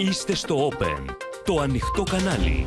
[0.00, 1.04] Είστε στο Open,
[1.44, 2.66] το ανοιχτό κανάλι.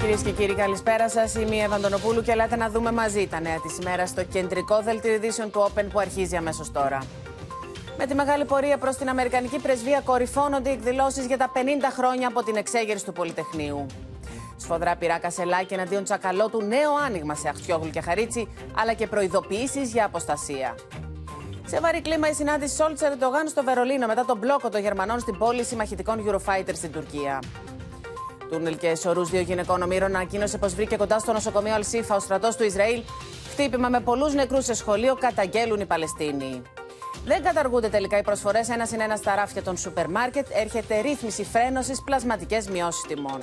[0.00, 1.34] Κυρίες και κύριοι, καλησπέρα σας.
[1.34, 5.14] Είμαι η Ευαντονοπούλου και ελάτε να δούμε μαζί τα νέα της ημέρα στο κεντρικό δελτίο
[5.14, 6.98] ειδήσεων του Open που αρχίζει αμέσως τώρα.
[7.98, 11.58] Με τη μεγάλη πορεία προς την Αμερικανική πρεσβεία κορυφώνονται οι εκδηλώσεις για τα 50
[11.96, 13.86] χρόνια από την εξέγερση του Πολυτεχνείου.
[14.56, 20.04] Σφοδρά πειρά Κασελάκη εναντίον Τσακαλώτου, νέο άνοιγμα σε Αχτιόγλου και Χαρίτσι, αλλά και προειδοποιήσεις για
[20.04, 20.74] αποστασία.
[21.66, 25.38] Σε βαρύ κλίμα η συνάντηση Σόλτσερ Ερντογάν στο Βερολίνο μετά τον μπλόκο των Γερμανών στην
[25.38, 27.42] πόλη συμμαχητικών Eurofighter στην Τουρκία.
[28.50, 32.56] Τούνελ και σωρού δύο γυναικών ομήρων ανακοίνωσε πως βρήκε κοντά στο νοσοκομείο Αλσίφα ο στρατός
[32.56, 33.02] του Ισραήλ.
[33.50, 36.62] Χτύπημα με πολλούς νεκρούς σε σχολείο, καταγγέλουν οι Παλαιστίνοι.
[37.24, 40.46] Δεν καταργούνται τελικά οι προσφορές ένα συν ένα στα ράφια των σούπερ μάρκετ.
[40.52, 43.40] Έρχεται ρύθμιση φρένωσης, πλασματικές μειώσεις τιμών.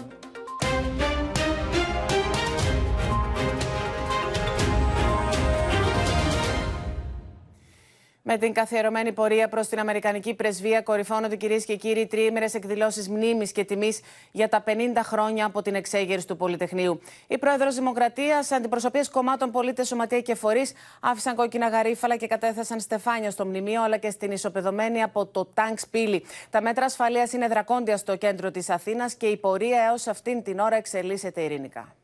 [8.31, 13.51] Με την καθιερωμένη πορεία προς την Αμερικανική πρεσβεία, κορυφώνονται κυρίες και κύριοι τριήμερες εκδηλώσεις μνήμης
[13.51, 13.99] και τιμής
[14.31, 14.71] για τα 50
[15.03, 16.99] χρόνια από την εξέγερση του Πολυτεχνείου.
[17.27, 23.31] Η πρόεδρος Δημοκρατίας, αντιπροσωπείε κομμάτων, πολίτες, σωματεία και φορείς άφησαν κόκκινα γαρίφαλα και κατέθεσαν στεφάνια
[23.31, 26.25] στο μνημείο, αλλά και στην ισοπεδωμένη από το τάγκς σπήλι.
[26.49, 30.59] Τα μέτρα ασφαλείας είναι δρακόντια στο κέντρο της Αθήνας και η πορεία έως αυτήν την
[30.59, 31.95] ώρα εξελίσσεται ειρηνικά.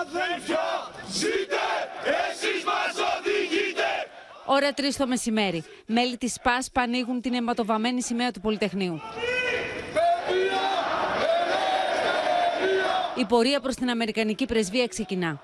[0.00, 0.66] Αδέλφια,
[1.08, 1.64] ζείτε,
[2.02, 3.25] εσείς μας οδηγείτε.
[4.48, 5.64] Ώρα 3 το μεσημέρι.
[5.86, 9.00] Μέλη της ΠΑΣ ανοίγουν την αιματοβαμμένη σημαία του Πολυτεχνείου.
[13.14, 15.40] Η πορεία προς την Αμερικανική πρεσβεία ξεκινά.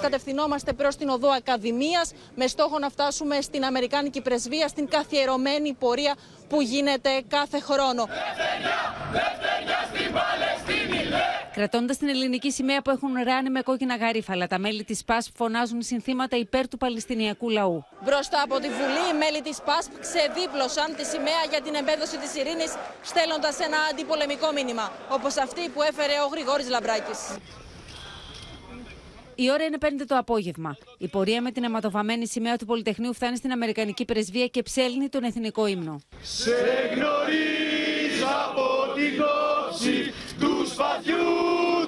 [0.00, 6.14] Κατευθυνόμαστε προς την οδό Ακαδημίας με στόχο να φτάσουμε στην Αμερικάνικη πρεσβεία, στην καθιερωμένη πορεία
[6.48, 8.06] που γίνεται κάθε χρόνο.
[11.56, 15.82] Κρατώντας την ελληνική σημαία που έχουν ράνει με κόκκινα γαρίφαλα, τα μέλη της ΠΑΣΠ φωνάζουν
[15.82, 17.84] συνθήματα υπέρ του Παλαιστινιακού λαού.
[18.04, 22.34] Μπροστά από τη Βουλή, οι μέλη της ΠΑΣΠ ξεδίπλωσαν τη σημαία για την εμπέδωση της
[22.34, 22.72] ειρήνης,
[23.02, 27.20] στέλνοντας ένα αντιπολεμικό μήνυμα, όπως αυτή που έφερε ο Γρηγόρης Λαμπράκης.
[29.34, 30.76] Η ώρα είναι 5 το απόγευμα.
[30.98, 35.22] Η πορεία με την αιματοβαμμένη σημαία του Πολυτεχνείου φτάνει στην Αμερικανική πρεσβεία και ψέλνει τον
[35.24, 36.00] εθνικό ύμνο.
[36.22, 36.56] Σε
[36.94, 38.64] γνωρίζω από
[38.94, 41.16] την κόψη τους σπαθιού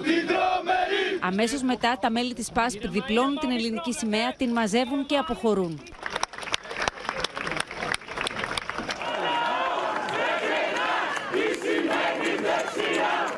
[0.02, 1.18] την τρομερή.
[1.20, 5.82] Αμέσως μετά, τα μέλη της ΠΑΣΠ διπλώνουν την ελληνική σημαία, την μαζεύουν και αποχωρούν.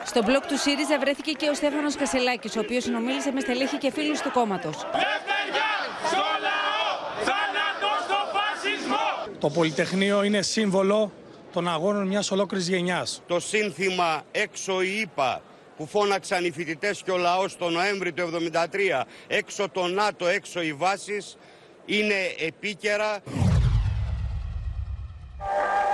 [0.05, 3.91] Στο μπλοκ του ΣΥΡΙΖΑ βρέθηκε και ο Στέφανος Κασελάκης, ο οποίος συνομίλησε με στελέχη και
[3.91, 4.77] φίλους του κόμματος.
[4.77, 5.73] Λευτεριά
[6.07, 6.89] στο λαό,
[7.27, 9.37] θάνατο στο φασισμό.
[9.41, 11.13] Το Πολυτεχνείο είναι σύμβολο
[11.53, 13.23] των αγώνων μιας ολόκληρης γενιάς.
[13.27, 15.43] το σύνθημα έξω η ΙΠΑ
[15.77, 20.63] που φώναξαν οι φοιτητές και ο λαός το Νοέμβρη του 1973 έξω το ΝΑΤΟ, έξω
[20.63, 21.37] οι βάσεις
[21.85, 22.19] είναι
[22.49, 23.11] επίκαιρα.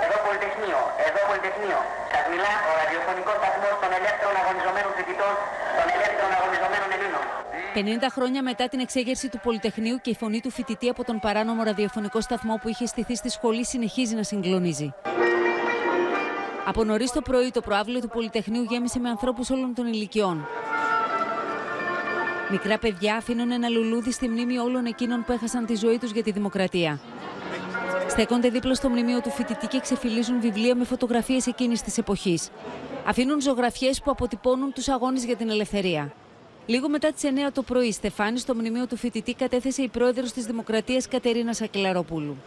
[0.05, 1.79] Εδώ Πολυτεχνείο, εδώ Πολυτεχνείο.
[2.13, 5.33] Σας μιλά ο ραδιοφωνικός σταθμός των ελεύθερων αγωνιζομένων φοιτητών,
[5.77, 7.25] των ελεύθερων αγωνιζομένων Ελλήνων.
[7.77, 11.61] 50 χρόνια μετά την εξέγερση του Πολυτεχνείου και η φωνή του φοιτητή από τον παράνομο
[11.63, 14.89] ραδιοφωνικό σταθμό που είχε στηθεί στη σχολή συνεχίζει να συγκλονίζει.
[16.69, 20.47] Από νωρίς το πρωί, το προάβλιο του Πολυτεχνείου γέμισε με ανθρώπους όλων των ηλικιών.
[22.51, 26.23] Μικρά παιδιά αφήνουν ένα λουλούδι στη μνήμη όλων εκείνων που έχασαν τη ζωή τους για
[26.23, 26.99] τη δημοκρατία.
[28.07, 32.49] Στέκονται δίπλα στο μνημείο του φοιτητή και ξεφυλίζουν βιβλία με φωτογραφίες εκείνης της εποχής.
[33.05, 36.13] Αφήνουν ζωγραφιές που αποτυπώνουν τους αγώνες για την ελευθερία.
[36.65, 40.45] Λίγο μετά τις 9 το πρωί, Στεφάνης στο μνημείο του φοιτητή κατέθεσε η πρόεδρος της
[40.45, 42.37] Δημοκρατίας Κατερίνα Σακελαροπούλου.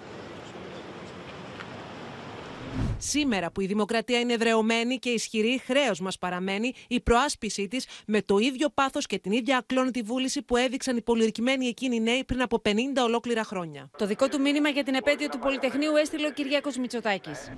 [3.03, 8.23] Σήμερα που η δημοκρατία είναι εδρεωμένη και ισχυρή, χρέος μας παραμένει η προάσπιση της με
[8.23, 12.43] το ίδιο πάθος και την ίδια ακλόνητη βούληση που έδειξαν οι πολιορκημένοι εκείνοι νέοι πριν
[12.43, 12.71] από 50
[13.05, 13.91] ολόκληρα χρόνια.
[13.99, 17.51] Το δικό του μήνυμα για την επέτειο του Πολυτεχνείου έστειλε ο Κυριάκος Μητσοτάκης.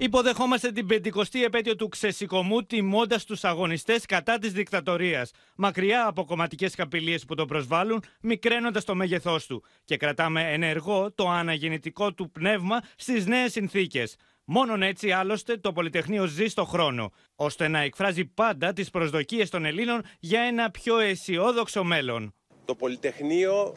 [0.00, 5.30] Υποδεχόμαστε την 50η επέτειο του ξεσηκωμού, τιμώντας τους αγωνιστές κατά της δικτατορίας.
[5.56, 9.62] Μακριά από κομματικές καπηλίες που τον προσβάλλουν, μικραίνοντας το μέγεθός του.
[9.84, 14.16] Και κρατάμε ενεργό το αναγεννητικό του πνεύμα στις νέες συνθήκες.
[14.50, 19.64] Μόνον έτσι άλλωστε το Πολυτεχνείο ζει στο χρόνο, ώστε να εκφράζει πάντα τις προσδοκίες των
[19.64, 22.34] Ελλήνων για ένα πιο αισιόδοξο μέλλον.
[22.64, 23.76] Το Πολυτεχνείο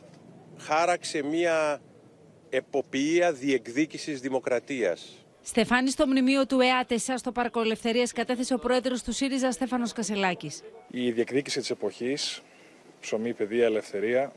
[0.57, 1.81] χάραξε μία
[2.49, 5.25] εποπτεία διεκδίκησης δημοκρατίας.
[5.41, 10.63] Στεφάνης στο μνημείο του ΕΑΤΕΣΑ στο Πάρκο Ελευθερίας κατέθεσε ο πρόεδρος του ΣΥΡΙΖΑ Στέφανος Κασελάκης.
[10.87, 12.41] Η διεκδίκηση της εποχής,
[12.99, 14.33] ψωμί, παιδεία, ελευθερία,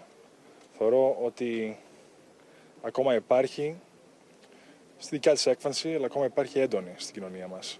[0.78, 1.76] θεωρώ ότι
[2.82, 3.76] ακόμα υπάρχει
[5.04, 7.78] στη δικιά της έκφανση, αλλά ακόμα υπάρχει έντονη στην κοινωνία μας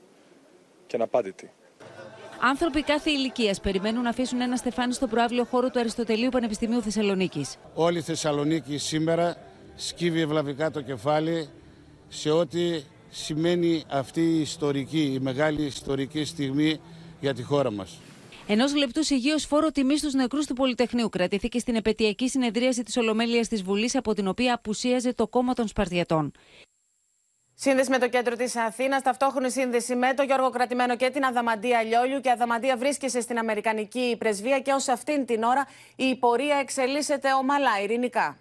[0.87, 1.50] και αναπάντητη.
[2.41, 7.56] Άνθρωποι κάθε ηλικίας περιμένουν να αφήσουν ένα στεφάνι στο προάβλιο χώρο του Αριστοτελείου Πανεπιστημίου Θεσσαλονίκης.
[7.75, 9.37] Όλη η Θεσσαλονίκη σήμερα
[9.75, 11.49] σκύβει ευλαβικά το κεφάλι
[12.09, 16.81] σε ό,τι σημαίνει αυτή η ιστορική, η μεγάλη ιστορική στιγμή
[17.20, 17.99] για τη χώρα μας.
[18.47, 23.49] Ενός λεπτού υγείω φόρο τιμής στους νεκρούς του Πολυτεχνείου κρατήθηκε στην επαιτειακή συνεδρίαση της Ολομέλειας
[23.49, 26.32] της Βουλής, από την οποία απουσίαζε το κόμμα των Σπαρτιατών.
[27.56, 31.83] Σύνδεση με το κέντρο της Αθήνας, ταυτόχρονη σύνδεση με το Γιώργο Κρατημένο και την Αδαμαντία
[31.83, 32.21] Λιόλιου.
[32.21, 35.67] Και Αδαμαντία βρίσκεσαι στην Αμερικανική πρεσβεία και ως αυτήν την ώρα
[35.97, 38.37] η πορεία εξελίσσεται ομαλά, ειρηνικά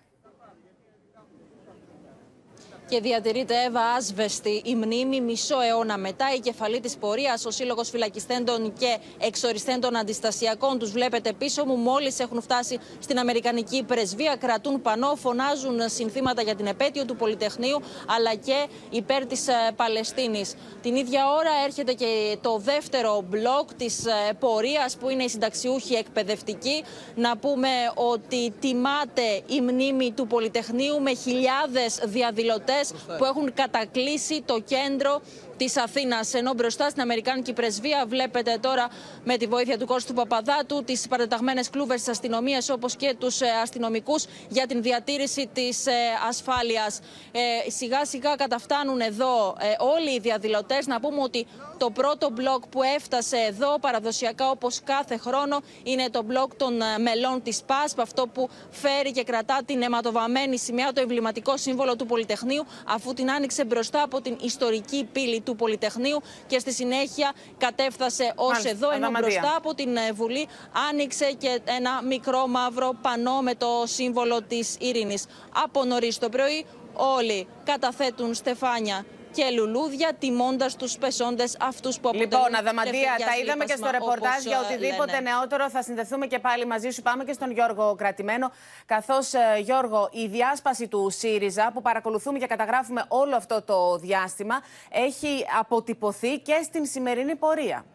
[2.93, 6.25] και διατηρείται Εύα άσβεστη η μνήμη μισό αιώνα μετά.
[6.35, 11.75] Η κεφαλή της πορείας, ο Σύλλογος Φυλακιστέντων και Εξοριστέντων Αντιστασιακών, τους βλέπετε πίσω μου.
[11.75, 17.81] Μόλις έχουν φτάσει στην Αμερικανική πρεσβεία, κρατούν πανό, φωνάζουν συνθήματα για την επέτειο του Πολυτεχνείου
[18.07, 20.55] αλλά και υπέρ της ε, Παλαιστίνης.
[20.81, 25.93] Την ίδια ώρα έρχεται και το δεύτερο μπλοκ της ε, πορείας που είναι η συνταξιούχη
[25.93, 26.83] εκπαιδευτική.
[27.15, 32.82] Να πούμε ότι τιμάται η μνήμη του Πολυτεχνείου με χιλιάδες διαδηλωτές
[33.17, 35.21] που έχουν κατακλείσει το κέντρο
[35.57, 36.33] της Αθήνας.
[36.33, 38.87] Ενώ μπροστά στην Αμερικάνικη πρεσβεία βλέπετε τώρα
[39.23, 43.45] με τη βοήθεια του Κώστου Παπαδάτου τις παραταγμένες κλούβες της αστυνομίας όπως και τους ε,
[43.63, 45.91] αστυνομικούς για την διατήρηση της ε,
[46.27, 46.99] ασφάλειας.
[47.31, 50.87] Ε, σιγά σιγά καταφτάνουν εδώ όλοι οι διαδηλωτές.
[50.87, 51.47] Να πούμε ότι
[51.77, 57.41] το πρώτο μπλοκ που έφτασε εδώ παραδοσιακά όπως κάθε χρόνο είναι το μπλοκ των μελών
[57.43, 57.99] της ΠΑΣΠ.
[57.99, 63.31] Αυτό που φέρει και κρατά την αιματοβαμμένη σημαία, το εμβληματικό σύμβολο του Πολυτεχνείου, αφού την
[63.31, 68.91] άνοιξε μπροστά από την ιστορική πύλη του Πολυτεχνείου και στη συνέχεια κατέφθασε ως εδώ.
[68.91, 70.47] Ενώ μπροστά από την ε, Βουλή
[70.89, 75.25] άνοιξε και ένα μικρό μαύρο πανό με το σύμβολο της ειρήνης.
[75.63, 82.31] Από νωρίς το πρωί όλοι καταθέτουν στεφάνια και λουλούδια, τιμώντας τους πεσόντες αυτούς που αποτελούν.
[82.31, 84.43] Λοιπόν, Αδαμαντία, τα είδαμε και στο ρεπορτάζ.
[84.43, 87.01] Για ε, οτιδήποτε νεότερο θα συνδεθούμε και πάλι μαζί σου.
[87.01, 88.51] Πάμε και στον Γιώργο Κρατημένο.
[88.85, 94.61] Καθώς, ε, Γιώργο, η διάσπαση του ΣΥΡΙΖΑ που παρακολουθούμε και καταγράφουμε όλο αυτό το διάστημα
[94.89, 97.85] έχει αποτυπωθεί και στην σημερινή πορεία.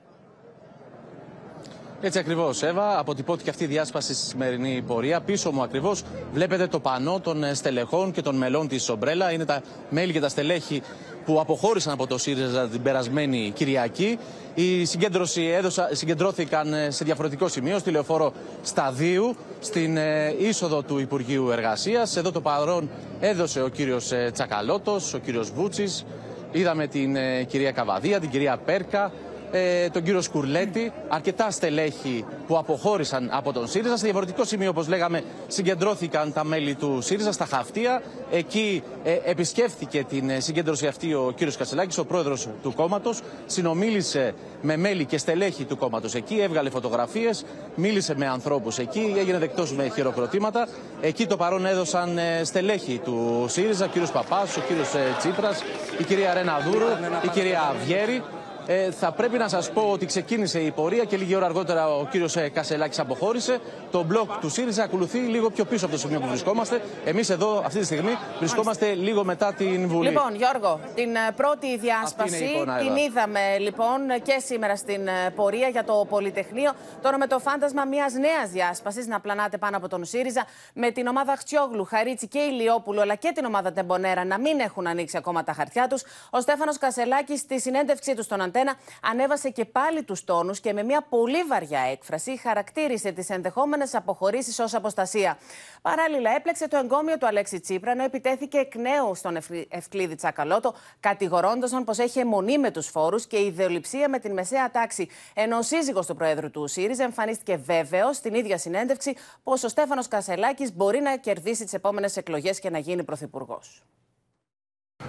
[2.01, 2.99] Έτσι ακριβώς, Εύα.
[2.99, 5.21] Αποτυπώθηκε αυτή η διάσπαση στη σημερινή πορεία.
[5.21, 9.33] Πίσω μου ακριβώς βλέπετε το πανό των ε, στελεχών και των μελών της Ομπρέλα.
[9.33, 10.83] Είναι τα μέλη και τα στελέχη
[11.29, 14.19] που αποχώρησαν από το ΣΥΡΙΖΑ την περασμένη Κυριακή.
[14.55, 18.33] Οι συγκέντρωση έδωσα, συγκεντρώθηκαν ε, σε διαφορετικό σημείο, στη λεωφόρο
[18.63, 22.17] Σταδίου, στην ε, είσοδο του Υπουργείου Εργασίας.
[22.17, 22.91] Εδώ το παρόν
[23.21, 26.05] έδωσε ο κύριος Τσακαλώτος, ο κύριος Βούτσης.
[26.53, 27.17] Είδαμε την
[27.47, 29.13] κυρία Καβαδία, την κυρία Πέρκα,
[29.51, 33.97] ε, τον κύριο Σκουρλέτη, αρκετά στελέχη που αποχώρησαν από τον ΣΥΡΙΖΑ.
[33.97, 38.03] Σε διαφορετικό σημείο, όπως λέγαμε, συγκεντρώθηκαν τα μέλη του ΣΥΡΙΖΑ στα Χαυτία.
[38.31, 43.21] Εκεί ε, επισκέφθηκε την ε, συγκέντρωση αυτή ο κύριος Κασελάκη, ο πρόεδρος του κόμματος.
[43.47, 47.45] Συνομίλησε με μέλη και στελέχη του κόμματος εκεί, έβγαλε φωτογραφίες,
[47.75, 50.69] μίλησε με ανθρώπους εκεί, έγινε δεκτός με χειροκροτήματα.
[51.01, 55.63] Εκεί το παρόν έδωσαν ε, στελέχη του ΣΥΡΙΖΑ, ο κύριος Παπάς, ο κύριος Τσίπρας,
[55.99, 56.87] η κυρία Ρένα Δούρου,
[57.25, 58.23] η κυρία Βιέρη.
[58.71, 62.07] Ε, θα πρέπει να σας πω ότι ξεκίνησε η πορεία και λίγη ώρα αργότερα ο
[62.11, 63.59] κύριος ε, Κασελάκης αποχώρησε.
[63.91, 66.83] Το μπλοκ του ΣΥΡΙΖΑ ακολουθεί λίγο πιο πίσω από το σημείο που βρισκόμαστε.
[67.05, 70.09] Εμείς εδώ αυτή τη στιγμή βρισκόμαστε λίγο μετά την Βουλή.
[70.09, 75.85] Λοιπόν, Γιώργο, την ε, πρώτη διάσπαση την είδαμε λοιπόν και σήμερα στην ε, πορεία για
[75.85, 76.73] το Πολυτεχνείο.
[77.03, 81.07] Τώρα με το φάντασμα μιας νέας διάσπασης να πλανάτε πάνω από τον ΣΥΡΙΖΑ με την
[81.07, 85.45] ομάδα Χτσιόγλου, Χαρίτσι και Ηλιόπουλο αλλά και την ομάδα Τεμπονέρα να μην έχουν ανοίξει ακόμα
[85.45, 86.03] τα χαρτιά τους.
[86.31, 90.83] Ο Στέφανος Κασελάκης στη συνέντευξή του στον Αντένα ανέβασε και πάλι τους τόνους και με
[90.83, 95.39] μια πολύ βαριά έκφραση χαρακτήρισε τις ενδεχόμενες αποχωρήσεις ως αποστασία.
[95.83, 99.39] Παράλληλα, έπλεξε το εγκόμιο του Αλέξη Τσίπρα, ενώ επιτέθηκε εκ νέου στον
[99.69, 104.71] Ευκλήδη Τσακαλώτο, κατηγορώντας τον πως έχει αιμονή με τους φόρους και ιδεολειψία με την μεσαία
[104.71, 105.09] τάξη.
[105.35, 110.09] Ενώ ο σύζυγος του Προέδρου του ΣΥΡΙΖΑ εμφανίστηκε βέβαιος στην ίδια συνέντευξη πως ο Στέφανος
[110.09, 113.83] Κασελάκης μπορεί να κερδίσει τις επόμενες εκλογές και να γίνει πρωθυπουργός.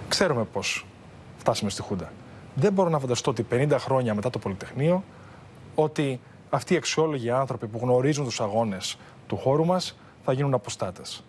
[0.07, 0.61] Ξέρουμε πώ
[1.37, 2.11] φτάσαμε στη Χούντα.
[2.59, 5.03] Δεν μπορώ να φανταστώ ότι 50 χρόνια μετά το Πολυτεχνείο,
[5.75, 8.97] ότι αυτοί οι αξιόλογοι άνθρωποι που γνωρίζουν τους αγώνες
[9.27, 11.23] του χώρου μας θα γίνουν αποστάτες.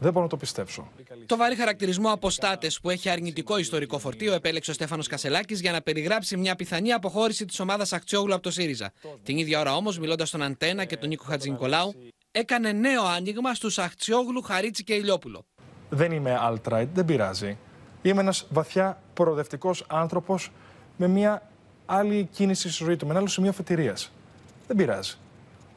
[0.00, 0.88] Δεν μπορώ να το πιστέψω.
[1.26, 5.80] Το βαρύ χαρακτηρισμό αποστάτες που έχει αρνητικό ιστορικό φορτίο επέλεξε ο Στέφανος Κασελάκης για να
[5.80, 8.92] περιγράψει μια πιθανή αποχώρηση της ομάδας Αχτσιόγλου από το ΣΥΡΙΖΑ.
[9.22, 11.94] Την ίδια ώρα όμως, μιλώντας στον Αντένα και τον Νίκο Χατζηνικολάου,
[12.30, 15.44] έκανε νέο άνοιγμα στους Αχτσιόγλου, Χαρίτσι και Ηλιόπουλο.
[15.88, 17.58] Δεν είμαι alt-right, δεν πειράζει.
[18.02, 20.50] Είμαι ένας βαθιά προοδευτικός άνθρωπος
[20.98, 21.42] με μια
[21.86, 24.10] άλλη κίνηση στη ζωή του, με ένα άλλο σημείο αφετηρίας.
[24.66, 25.14] Δεν πειράζει.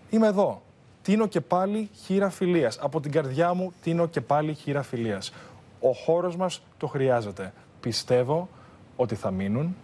[0.10, 0.62] Είμαι εδώ.
[1.04, 2.78] Τίνω και πάλι χείρα φιλίας.
[2.78, 5.32] Από την καρδιά μου τίνω και πάλι χείρα φιλίας.
[5.80, 7.54] Ο χώρος μας το χρειάζεται.
[7.80, 8.50] Πιστεύω
[8.96, 9.75] ότι θα μείνουν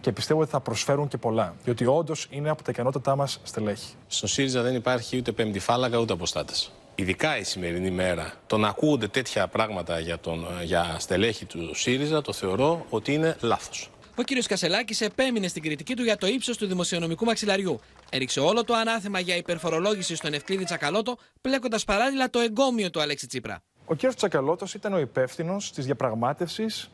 [0.00, 1.54] και πιστεύω ότι θα προσφέρουν και πολλά.
[1.64, 3.94] Διότι όντως είναι από τα ικανότητά μας στελέχη.
[4.06, 6.72] Στο ΣΥΡΙΖΑ δεν υπάρχει ούτε πέμπτη φάλαγγα ούτε αποστάτες.
[6.94, 12.22] Ειδικά η σημερινή μέρα, το να ακούγονται τέτοια πράγματα για, τον, για στελέχη του ΣΥΡΙΖΑ,
[12.22, 13.90] το θεωρώ ότι είναι λάθος.
[14.16, 14.46] Ο κ.
[14.48, 17.80] Κασελάκης επέμεινε στην κριτική του για το ύψος του δημοσιονομικού μαξιλαριού.
[18.10, 23.26] Έριξε όλο το ανάθεμα για υπερφορολόγηση στον Ευκλήδη Τσακαλώτο, πλέκοντας παράλληλα το εγκόμιο του Αλέξη
[23.26, 23.62] Τσίπρα.
[23.86, 24.14] Ο κ.
[24.14, 26.90] Τσακαλώτος ήταν ο υπεύθυνος της διαπραγμάτευσης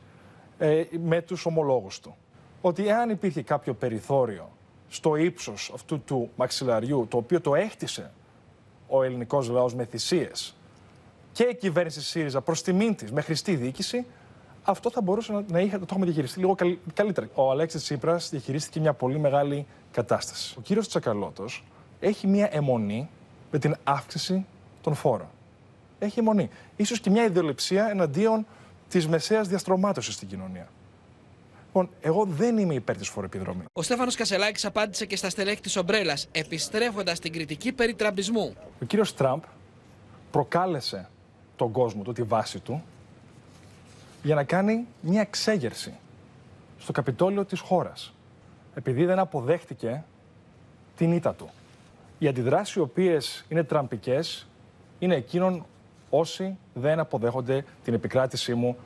[0.58, 2.16] ε, με τους ομολόγους του.
[2.60, 4.50] Ότι εάν υπήρχε κάποιο περιθώριο
[4.88, 8.10] στο ύψος αυτού του μαξιλαριού, το οποίο το έχτισε
[8.88, 10.54] ο ελληνικός λαός με θυσίες
[11.32, 14.06] και η κυβέρνηση ΣΥΡΙΖΑ προς τιμήν της με χρηστή διοίκηση,
[14.70, 16.56] αυτό θα μπορούσε να, να είχε, το έχουμε διαχειριστεί λίγο
[16.94, 17.28] καλύτερα.
[17.34, 20.54] Ο Αλέξης Τσίπρας διαχειρίστηκε μια πολύ μεγάλη κατάσταση.
[20.58, 21.64] Ο κύριος Τσακαλώτος
[22.00, 23.08] έχει μια αιμονή
[23.50, 24.46] με την αύξηση
[24.82, 25.28] των φόρων.
[25.98, 26.50] Έχει αιμονή.
[26.76, 28.46] Ίσως και μια ιδεολειψία εναντίον
[28.88, 30.68] της μεσαίας διαστρωμάτωσης στην κοινωνία.
[31.66, 33.64] Λοιπόν, εγώ δεν είμαι υπέρ της φοροεπιδρομής.
[33.72, 38.54] Ο Στέφανος Κασελάκης απάντησε και στα στελέχη της Ομπρέλας, επιστρέφοντας την κριτική περί τραμπισμού.
[38.82, 39.42] Ο κύριος Τραμπ
[40.30, 41.08] προκάλεσε
[41.56, 42.82] τον κόσμο του, τη βάση του,
[44.22, 45.94] για να κάνει μια εξέγερση
[46.78, 48.12] στο Καπιτόλιο της χώρας.
[48.74, 50.04] Επειδή δεν αποδέχτηκε
[50.96, 51.50] την ήττα του.
[52.18, 54.46] Οι αντιδράσεις οι οποίες είναι τραμπικές
[54.98, 55.64] είναι εκείνων
[56.10, 58.76] όσοι δεν αποδέχονται την επικράτησή μου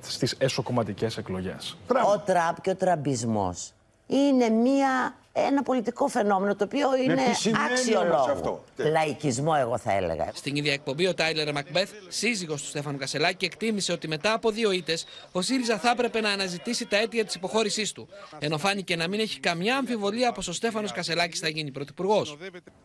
[0.00, 1.76] στις εσωκομματικές εκλογές.
[2.14, 3.72] Ο Τραμπ και ο τραμπισμός
[4.10, 7.22] είναι μια, ένα πολιτικό φαινόμενο το οποίο είναι
[7.70, 8.64] αξιολόγο.
[8.76, 10.30] Λαϊκισμό, εγώ θα έλεγα.
[10.34, 14.70] Στην ίδια εκπομπή, ο Τάιλερ Μακμπέθ, σύζυγος του Στέφανου Κασελάκη, εκτίμησε ότι μετά από δύο
[14.70, 18.08] ήττες ο ΣΥΡΙΖΑ θα έπρεπε να αναζητήσει τα αίτια της υποχώρησής του.
[18.38, 22.36] Ενώ φάνηκε να μην έχει καμιά αμφιβολία πως ο Στέφανος Κασελάκης θα γίνει πρωθυπουργός.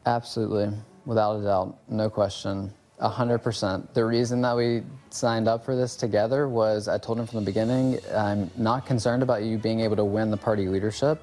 [0.03, 0.70] Absolutely,
[1.08, 2.72] without a doubt, no question.
[3.01, 3.93] 100%.
[3.93, 7.45] The reason that we signed up for this together was I told him from the
[7.45, 11.21] beginning, I'm not concerned about you being able to win the party leadership,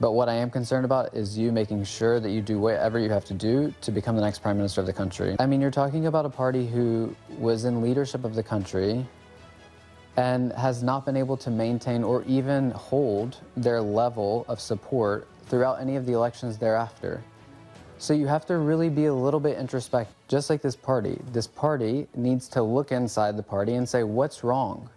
[0.00, 3.10] but what I am concerned about is you making sure that you do whatever you
[3.10, 5.36] have to do to become the next prime minister of the country.
[5.38, 9.06] I mean, you're talking about a party who was in leadership of the country
[10.16, 15.80] and has not been able to maintain or even hold their level of support throughout
[15.80, 17.22] any of the elections thereafter.
[17.98, 21.18] So you have to really be a little bit introspective, just like this party.
[21.32, 24.90] This party needs to look inside the party and say, what's wrong?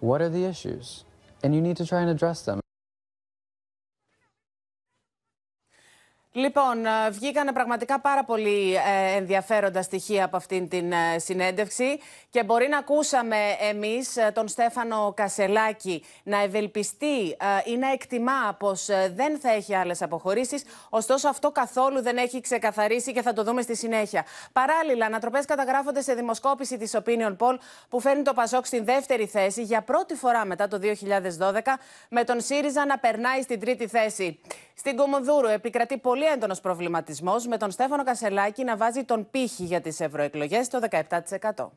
[0.00, 1.04] What are the issues?
[1.42, 2.60] And you need to try and address them.
[6.34, 12.44] Λοιπόν, ε, βγήκαν πραγματικά πάρα πολύ ε, ενδιαφέροντα στοιχεία από αυτήν την ε, συνέντευξη και
[12.44, 13.36] μπορεί να ακούσαμε
[13.70, 20.64] εμείς τον Στέφανο Κασελάκη να ευελπιστεί ή να εκτιμά πως δεν θα έχει άλλες αποχωρήσεις,
[20.88, 24.24] ωστόσο αυτό καθόλου δεν έχει ξεκαθαρίσει και θα το δούμε στη συνέχεια.
[24.52, 27.56] Παράλληλα, ανατροπές καταγράφονται σε δημοσκόπηση της Opinion Poll
[27.88, 31.60] που φέρνει το Πασόκ στην δεύτερη θέση για πρώτη φορά μετά το 2012
[32.08, 34.40] με τον ΣΥΡΙΖΑ να περνάει στην τρίτη θέση.
[34.84, 39.80] Στην Κομοδούρου επικρατεί πολύ έντονος προβληματισμός με τον Στέφανο Κασελάκη να βάζει τον πύχη για
[39.80, 41.68] τις ευρωεκλογές στο 17%.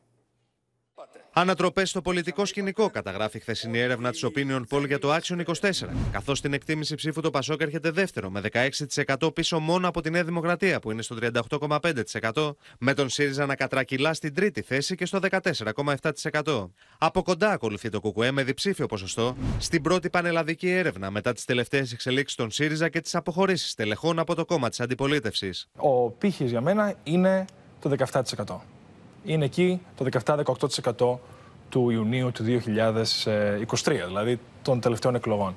[1.38, 5.72] Ανατροπές στο πολιτικό σκηνικό, καταγράφει η χθεσινή έρευνα της Opinion Poll για το Action 24.
[6.12, 8.42] Καθώς στην εκτίμηση ψήφου το Πασόκ έρχεται δεύτερο, με
[9.18, 13.56] 16% πίσω μόνο από τη Νέα Δημοκρατία, που είναι στο 38,5%, με τον ΣΥΡΙΖΑ να
[13.56, 16.70] κατρακυλά στην τρίτη θέση και στο 14,7%.
[16.98, 21.92] Από κοντά ακολουθεί το ΚΚΕ με διψήφιο ποσοστό στην πρώτη πανελλαδική έρευνα μετά τις τελευταίες
[21.92, 25.68] εξελίξεις των ΣΥΡΙΖΑ και τις αποχωρήσεις τελεχών από το κόμμα της αντιπολίτευσης.
[25.76, 27.46] Ο πύχης για μένα είναι
[27.80, 28.75] το 17%
[29.26, 31.18] είναι εκεί το 17-18%
[31.70, 35.56] του Ιουνίου του 2023, δηλαδή των τελευταίων εκλογών.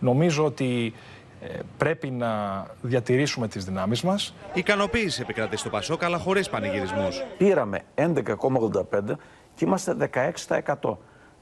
[0.00, 0.94] Νομίζω ότι
[1.40, 4.34] ε, πρέπει να διατηρήσουμε τις δυνάμεις μας.
[4.54, 7.22] Ικανοποίηση επικρατεί στο Πασόκ, αλλά χωρίς πανηγυρισμούς.
[7.38, 8.12] Πήραμε 11,85
[9.54, 10.10] και είμαστε
[10.82, 10.96] 16%.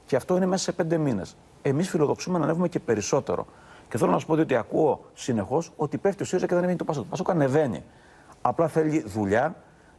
[0.05, 1.35] Και αυτό είναι μέσα σε πέντε μήνες.
[1.61, 3.47] Εμείς φιλοδοξούμε να ανέβουμε και περισσότερο.
[3.89, 6.79] Και θέλω να σου πω ότι ακούω συνεχώς ότι πέφτει ο ΣΥΡΙΖΑ και δεν ανεβαίνει
[6.79, 7.03] το Πασόκ.
[7.03, 7.83] Το Πασόκ ανεβαίνει.
[8.41, 9.55] Απλά θέλει δουλειά,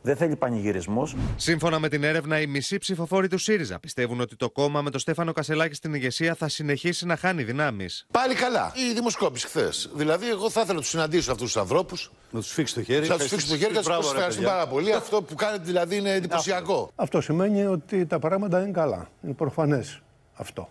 [0.07, 1.17] δεν θέλει πανηγυρισμός.
[1.37, 5.01] Σύμφωνα με την έρευνα, οι μισοί ψηφοφόροι του ΣΥΡΙΖΑ πιστεύουν ότι το κόμμα με τον
[5.01, 8.07] Στέφανο Κασελάκη στην ηγεσία θα συνεχίσει να χάνει δυνάμεις.
[8.11, 8.73] Πάλι καλά.
[8.91, 9.91] Η δημοσκόπηση χθες.
[9.95, 12.13] Δηλαδή, εγώ θα ήθελα να τους συναντήσω αυτούς τους ανθρώπους.
[12.31, 13.09] Να τους φίξει το χέρι.
[13.09, 14.93] Να τους φίξει το χέρι και να τους ευχαριστούν πάρα πολύ.
[14.93, 16.91] Αυτό που κάνετε δηλαδή είναι εντυπωσιακό.
[16.95, 19.09] Αυτό σημαίνει ότι τα πράγματα είναι καλά.
[19.25, 20.01] Είναι προφανές
[20.35, 20.69] αυτό.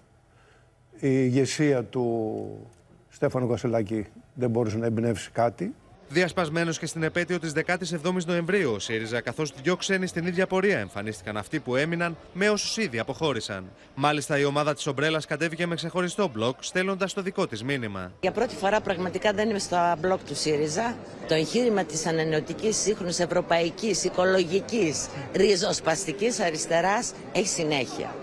[0.91, 2.67] Η ηγεσία του
[3.09, 5.73] Στέφανου Κασελάκη δεν μπορούσε να εμπνεύσει κάτι.
[6.09, 10.79] Διασπασμένος και στην επέτειο της 17η Νοεμβρίου, ο ΣΥΡΙΖΑ, καθώς δυο ξένοι στην ίδια πορεία
[10.79, 13.65] εμφανίστηκαν αυτοί που έμειναν με όσους ήδη αποχώρησαν.
[13.95, 18.11] Μάλιστα, η ομάδα της Ομπρέλας κατέβηκε με ξεχωριστό μπλοκ, στέλνοντας το δικό της μήνυμα.
[18.21, 20.95] Για πρώτη φορά πραγματικά δεν είμαι στο μπλοκ του ΣΥΡΙΖΑ.
[21.27, 28.15] Το εγχείρημα της ανανεωτικής, σύγχρονης, ευρωπαϊκής, οικολογικής, ριζοσπαστικής αριστεράς έχει συνέχεια.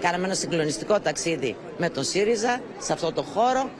[0.00, 3.70] Κάναμε ένα συγκλονιστικό ταξίδι με τον ΣΥΡΙΖΑ σε αυτό το χώρο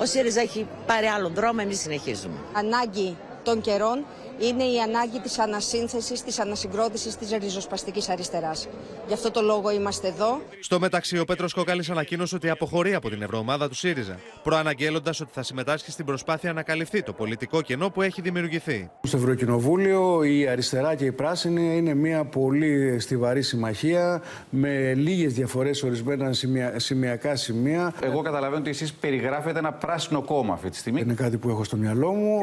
[0.00, 2.34] Ο ΣΥΡΙΖΑ έχει πάρει άλλο δρόμο, εμείς συνεχίζουμε.
[2.52, 4.04] Ανάγκη των καιρών
[4.40, 8.68] είναι η ανάγκη της ανασύνθεσης, της ανασυγκρότησης της ριζοσπαστικής αριστεράς.
[9.06, 10.40] Γι' αυτό το λόγο είμαστε εδώ.
[10.60, 15.30] Στο μεταξύ, ο Πέτρος Κόκαλης ανακοίνωσε ότι αποχωρεί από την Ευρωομάδα του ΣΥΡΙΖΑ, προαναγγέλλοντας ότι
[15.32, 18.90] θα συμμετάσχει στην προσπάθεια να καλυφθεί το πολιτικό κενό που έχει δημιουργηθεί.
[19.02, 25.82] Στο Ευρωκοινοβούλιο η αριστερά και η πράσινη είναι μια πολύ στιβαρή συμμαχία με λίγες διαφορές
[25.82, 27.94] ορισμένα σημεια, σημειακά σημεία.
[28.02, 31.00] Εγώ καταλαβαίνω ότι εσείς περιγράφετε ένα πράσινο κόμμα αυτή τη στιγμή.
[31.00, 32.40] Είναι κάτι που έχω στο μυαλό μου.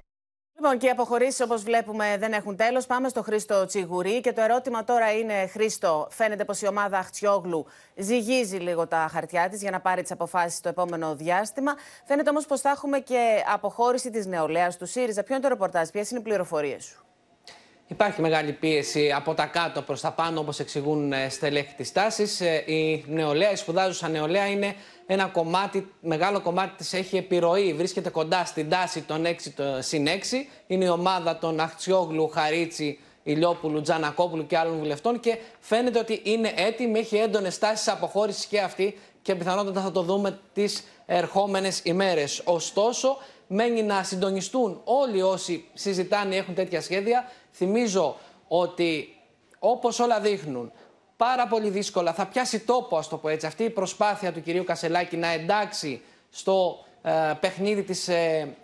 [0.59, 2.85] Λοιπόν, και οι αποχωρήσεις, όπως βλέπουμε, δεν έχουν τέλος.
[2.85, 4.21] Πάμε στο Χρήστο Τσιγουρή.
[4.21, 9.49] Και το ερώτημα τώρα είναι, Χρήστο, φαίνεται πως η ομάδα Αχτσιόγλου ζυγίζει λίγο τα χαρτιά
[9.49, 11.73] της για να πάρει τις αποφάσεις το επόμενο διάστημα.
[12.05, 15.23] Φαίνεται όμως πως θα έχουμε και αποχώρηση της νεολαίας του ΣΥΡΙΖΑ.
[15.23, 17.05] Ποιο είναι το ρεπορτάζ, ποιες είναι οι πληροφορίες σου;
[17.87, 22.41] Υπάρχει μεγάλη πίεση από τα κάτω προς τα πάνω, όπως εξηγούν ε, στελέχη της τάσης.
[22.41, 24.75] Ε, η νεολαία, η σπουδάζουσα νεολαία, είναι
[25.07, 27.73] ένα κομμάτι, μεγάλο κομμάτι της έχει επιρροή.
[27.73, 29.33] Βρίσκεται κοντά στην τάση των 6
[29.79, 30.09] συν 6.
[30.67, 36.53] Είναι η ομάδα των Αχτσιόγλου, Χαρίτσι, Ηλιόπουλου, Τζανακόπουλου και άλλων βουλευτών και φαίνεται ότι είναι
[36.55, 42.41] έτοιμη, έχει έντονες τάσεις αποχώρησης και αυτή και πιθανότατα θα το δούμε τις ερχόμενες ημέρες.
[42.45, 47.31] Ωστόσο, μένει να συντονιστούν όλοι όσοι συζητάνε ή έχουν τέτοια σχέδια.
[47.51, 49.17] Θυμίζω ότι
[49.59, 50.71] όπως όλα δείχνουν,
[51.17, 54.63] πάρα πολύ δύσκολα θα πιάσει τόπο, ας το πω έτσι, αυτή η προσπάθεια του κυρίου
[54.63, 58.55] Κασελάκη να εντάξει στο ε, παιχνίδι της, ε,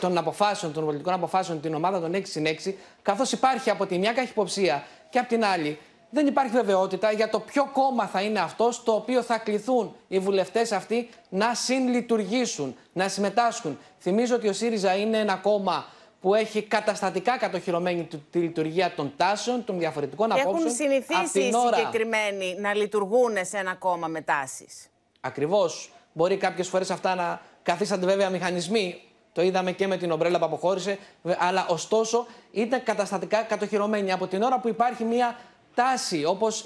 [0.00, 3.98] των αποφάσεων, των πολιτικών αποφάσεων, την ομάδα των 6 συν 6, καθώς υπάρχει από τη
[3.98, 5.78] μια καχυποψία και από την άλλη
[6.10, 10.18] δεν υπάρχει βεβαιότητα για το ποιο κόμμα θα είναι αυτός στο οποίο θα κληθούν οι
[10.18, 13.78] βουλευτές αυτοί να συλλειτουργήσουν, να συμμετάσχουν.
[14.00, 15.86] Θυμίζω ότι ο ΣΥΡΙΖΑ είναι ένα κόμμα
[16.24, 20.66] που έχει καταστατικά κατοχυρωμένη τη λειτουργία των τάσεων, των διαφορετικών και απόψεων.
[20.66, 21.76] Έχουν συνηθίσει οι ώρα...
[21.76, 24.86] συγκεκριμένοι να λειτουργούν σε ένα κόμμα με τάσεις.
[25.20, 25.92] Ακριβώς.
[26.12, 29.02] Μπορεί κάποιες φορές αυτά να καθίσανται βέβαια μηχανισμοί.
[29.32, 30.98] Το είδαμε και με την ομπρέλα που αποχώρησε.
[31.38, 34.12] Αλλά ωστόσο ήταν καταστατικά κατοχυρωμένοι.
[34.12, 35.38] Από την ώρα που υπάρχει μια
[35.74, 36.62] τάση, όπως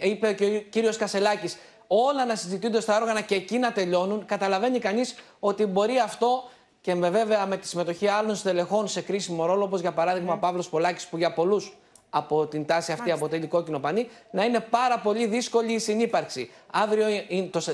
[0.00, 4.78] είπε και ο κύριος Κασελάκης, όλα να συζητούνται στα όργανα και εκεί να τελειώνουν, καταλαβαίνει
[4.78, 6.48] κανείς ότι μπορεί αυτό
[6.84, 10.38] και με βέβαια με τη συμμετοχή άλλων στελεχών σε κρίσιμο ρόλο, όπως για παράδειγμα ο
[10.38, 11.76] Παύλος Πολάκης, που για πολλούς
[12.10, 13.24] από την τάση αυτή Μάλιστα.
[13.24, 16.50] αποτελεί κόκκινο πανί, να είναι πάρα πολύ δύσκολη η συνύπαρξη.
[16.72, 17.06] Αύριο,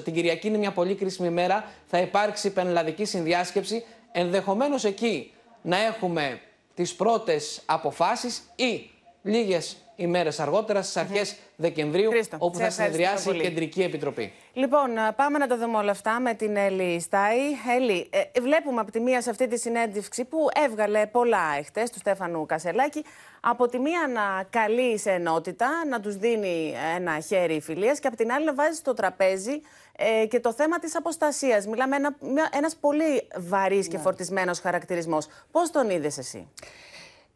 [0.04, 1.64] την Κυριακή, είναι μια πολύ κρίσιμη μέρα.
[1.86, 3.84] Θα υπάρξει πενελαδική συνδιάσκεψη.
[4.12, 6.40] Ενδεχομένως εκεί να έχουμε
[6.74, 8.90] τις πρώτες αποφάσεις ή
[9.22, 14.32] λίγες ημέρες αργότερα, στις αρχές Δεκεμβρίου, Χρήστο, όπου θα συνεδριάσει η Κεντρική Επιτροπή.
[14.52, 17.38] Λοιπόν, πάμε να το δούμε όλα αυτά με την Έλλη Στάι.
[17.76, 21.98] Έλλη, ε, βλέπουμε από τη μία σε αυτή τη συνέντευξη που έβγαλε πολλά εχθές του
[21.98, 23.04] Στέφανου Κασελάκη.
[23.40, 28.16] Από τη μία να καλεί σε ενότητα, να τους δίνει ένα χέρι φιλίας και από
[28.16, 29.60] την άλλη να βάζει στο τραπέζι
[29.96, 31.66] ε, και το θέμα της αποστασίας.
[31.66, 32.16] Μιλάμε ένα,
[32.52, 34.02] ένας πολύ βαρύς και ναι.
[34.02, 35.26] φορτισμένος χαρακτηρισμός.
[35.50, 36.48] Πώς τον είδες εσύ;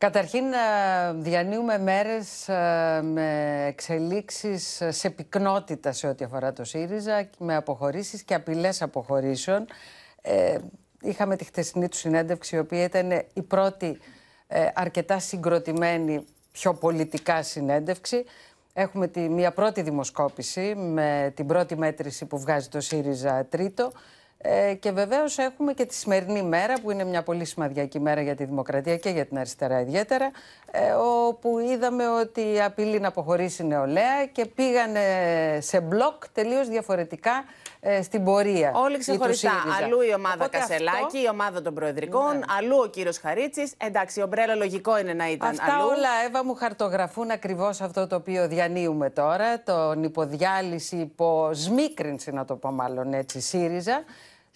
[0.05, 7.55] Καταρχήν ε, διανύουμε μέρες ε, με εξελίξεις σε πυκνότητα σε ό,τι αφορά το ΣΥΡΙΖΑ, με
[7.57, 9.67] αποχωρήσεις και απειλές αποχωρήσεων.
[10.23, 10.59] Ε,
[11.01, 13.99] είχαμε τη χτεσινή του συνέντευξη, η οποία ήταν η πρώτη
[14.75, 18.25] αρκετά συγκροτημένη, πιο πολιτικά συνέντευξη.
[18.73, 23.93] Έχουμε τη, μια πρώτη δημοσκόπηση με την πρώτη μέτρηση που βγάζει το ΣΥΡΙΖΑ τρίτο.
[24.47, 28.35] Ε, και βεβαίως έχουμε και τη σημερινή μέρα, που είναι μια πολύ σημαντική μέρα για
[28.35, 30.31] τη δημοκρατία και για την αριστερά ιδιαίτερα,
[30.71, 30.93] ε,
[31.27, 35.01] όπου είδαμε ότι απειλεί να αποχωρήσει η νεολαία και πήγανε
[35.61, 37.45] σε μπλοκ τελείως διαφορετικά
[37.81, 38.73] ε, στην πορεία.
[38.75, 39.53] Όλοι ξεχωριστά.
[39.83, 41.19] Αλλού η ομάδα Οπότε Κασελάκη, αυτό...
[41.19, 42.45] η ομάδα των Προεδρικών, ναι.
[42.59, 43.75] αλλού ο κύριος Χαρίτσης.
[43.77, 45.87] Εντάξει, ο Μπρέλα λογικό είναι να ήταν Αυτά αλλού.
[45.87, 49.63] όλα, Εύα, μου χαρτογραφούν ακριβώς αυτό το οποίο διανύουμε τώρα.
[49.63, 54.05] Τον υποδιάλυση, υποσμίκρινση, να το πω μάλλον έτσι, ΣΥΡΙΖΑ.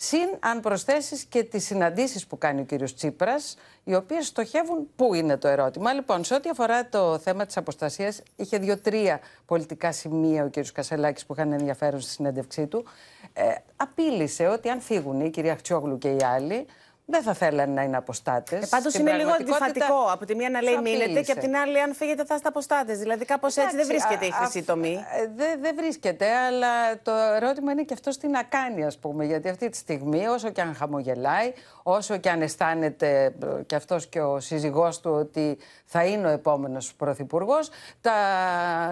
[0.00, 5.14] Συν αν προσθέσεις και τις συναντήσεις που κάνει ο κύριος Τσίπρας, οι οποίες στοχεύουν πού
[5.14, 5.92] είναι το ερώτημα.
[5.92, 11.26] Λοιπόν, σε ό,τι αφορά το θέμα της αποστασίας, είχε δύο-τρία πολιτικά σημεία ο κύριος Κασελάκης
[11.26, 12.84] που είχαν ενδιαφέρον στη συνέντευξή του.
[13.32, 13.42] Ε,
[13.76, 16.66] απείλησε ότι αν φύγουν η κυρία Χτσιόγλου και οι άλλοι,
[17.10, 18.62] δεν θα θέλανε να είναι αποστάτες.
[18.62, 20.06] Ε, Πάντως είναι λίγο αντιφατικό.
[20.10, 22.98] Από τη μία να λέει μείνετε και από την άλλη, αν φύγετε, θα είστε αποστάτες.
[22.98, 25.04] Δηλαδή, κάπως έτσι δεν βρίσκεται η χρυσή τομή.
[25.16, 29.24] Ε, δεν δε βρίσκεται, αλλά το ερώτημα είναι και αυτό τι να κάνει, ας πούμε.
[29.24, 34.06] Γιατί αυτή τη στιγμή, όσο και αν χαμογελάει, όσο και αν αισθάνεται ε, και αυτός
[34.06, 38.14] και ο σύζυγός του ότι θα είναι ο επόμενος πρωθυπουργός, τα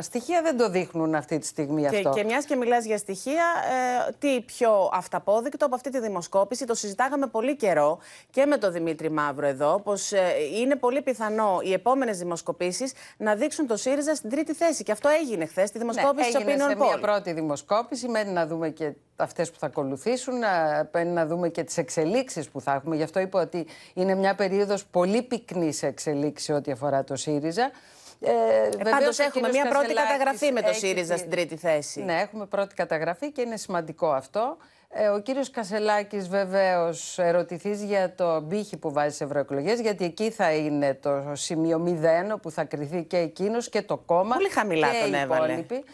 [0.00, 2.10] στοιχεία δεν το δείχνουν αυτή τη στιγμή και, αυτό.
[2.10, 3.44] Και μιας και μιλάς για στοιχεία,
[4.08, 7.98] ε, τι πιο αυταπόδεικτο από αυτή τη δημοσκόπηση, το συζητάγαμε πολύ καιρό
[8.30, 10.12] και με τον Δημήτρη Μαύρο εδώ πως
[10.60, 14.82] είναι πολύ πιθανό οι επόμενες δημοσκοπήσεις να δείξουν το ΣΥΡΙΖΑ στην τρίτη θέση.
[14.82, 17.00] Και αυτό έγινε χθες στη δημοσκόπηση ναι, της έγινε σε Opinion μια Poll.
[17.00, 21.64] πρώτη δημοσκόπηση, μένει να δούμε και αυτές που θα ακολουθήσουν, να- μένει να δούμε και
[21.64, 22.96] τις εξελίξεις που θα έχουμε.
[22.96, 27.16] Γι' αυτό είπα ότι είναι μια περίοδος πολύ πυκνής σε εξελίξη σε ό,τι αφορά το
[27.16, 27.70] ΣΥΡΙΖΑ.
[28.20, 31.12] Ε, Ε, βεβαίως πάντως ο έχουμε κύριος μια πρώτη Κασελάκης καταγραφή με το έχει ΣΥΡΙΖα
[31.12, 32.02] τη- στην τρίτη θέση.
[32.02, 34.56] Ναι, έχουμε πρώτη καταγραφή και είναι σημαντικό αυτό.
[34.88, 40.30] Ε, ο κύριος Κασελάκης βεβαίως ερωτηθείς για το μπύχη που βάζει σε ευρωεκλογές, γιατί εκεί
[40.30, 44.90] θα είναι το σημείο 0 όπου θα κριθεί και εκείνος και το κόμμα Πολύ χαμηλά
[44.90, 45.52] και τον οι έβαλε.
[45.52, 45.84] υπόλοιποι.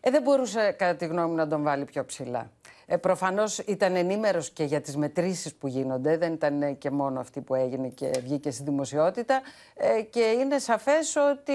[0.00, 2.50] Ε, δεν μπορούσε κατά τη γνώμη μου να τον βάλει πιο ψηλά.
[2.90, 6.16] Ε, Προφανώς ήταν ενήμερος και για τις μετρήσεις που γίνονται.
[6.16, 9.40] Δεν ήταν ε, και μόνο αυτή που έγινε και βγήκε στη δημοσιότητα.
[9.74, 11.54] Ε, και είναι σαφές ότι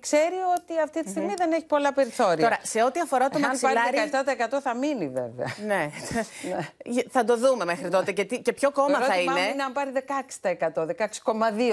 [0.00, 2.44] ξέρει ότι αυτή τη στιγμή δεν έχει πολλά περιθώρια.
[2.44, 5.46] Τώρα, σε ό,τι αφορά το Αν μαξιλάρι- πάρει 17% θα μείνει βέβαια.
[5.66, 5.90] Ναι.
[7.10, 8.12] θα το δούμε μέχρι τότε.
[8.12, 9.48] Και, τι- και ποιο κόμμα Το θα ερώτημά μου είναι.
[9.48, 10.86] είναι αν πάρει 16%,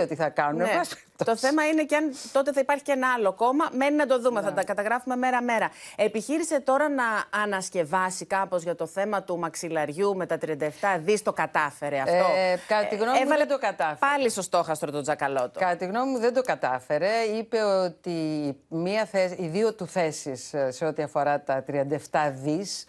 [0.04, 0.58] 16,2% τι θα κάνουν.
[0.62, 0.70] Ναι.
[0.70, 3.70] Εν πάση Το θέμα είναι και αν τότε θα υπάρχει και ένα άλλο κόμμα.
[3.72, 4.42] Μένει να το δούμε.
[4.42, 5.70] Θα τα καταγράφουμε μέρα-μέρα.
[5.96, 7.04] Επιχείρησε τώρα να
[7.44, 10.60] ανασκευάσει κάπως για το θέμα του μαξιλαριού με τα 37
[11.00, 11.22] δις.
[11.22, 12.14] Το κατάφερε αυτό.
[12.14, 13.98] Ε, κατά τη γνώμη μου έβαλε δεν το κατάφερε.
[14.00, 15.60] Πάλι στο στόχαστρο τον Τζακαλώτο.
[15.60, 17.22] Κατά τη γνώμη μου δεν το κατάφερε.
[17.38, 18.18] Είπε ότι
[18.68, 21.64] μία θέση, οι δύο του θέσεις ε, σε ό,τι αφορά τα
[22.12, 22.86] 37 δις,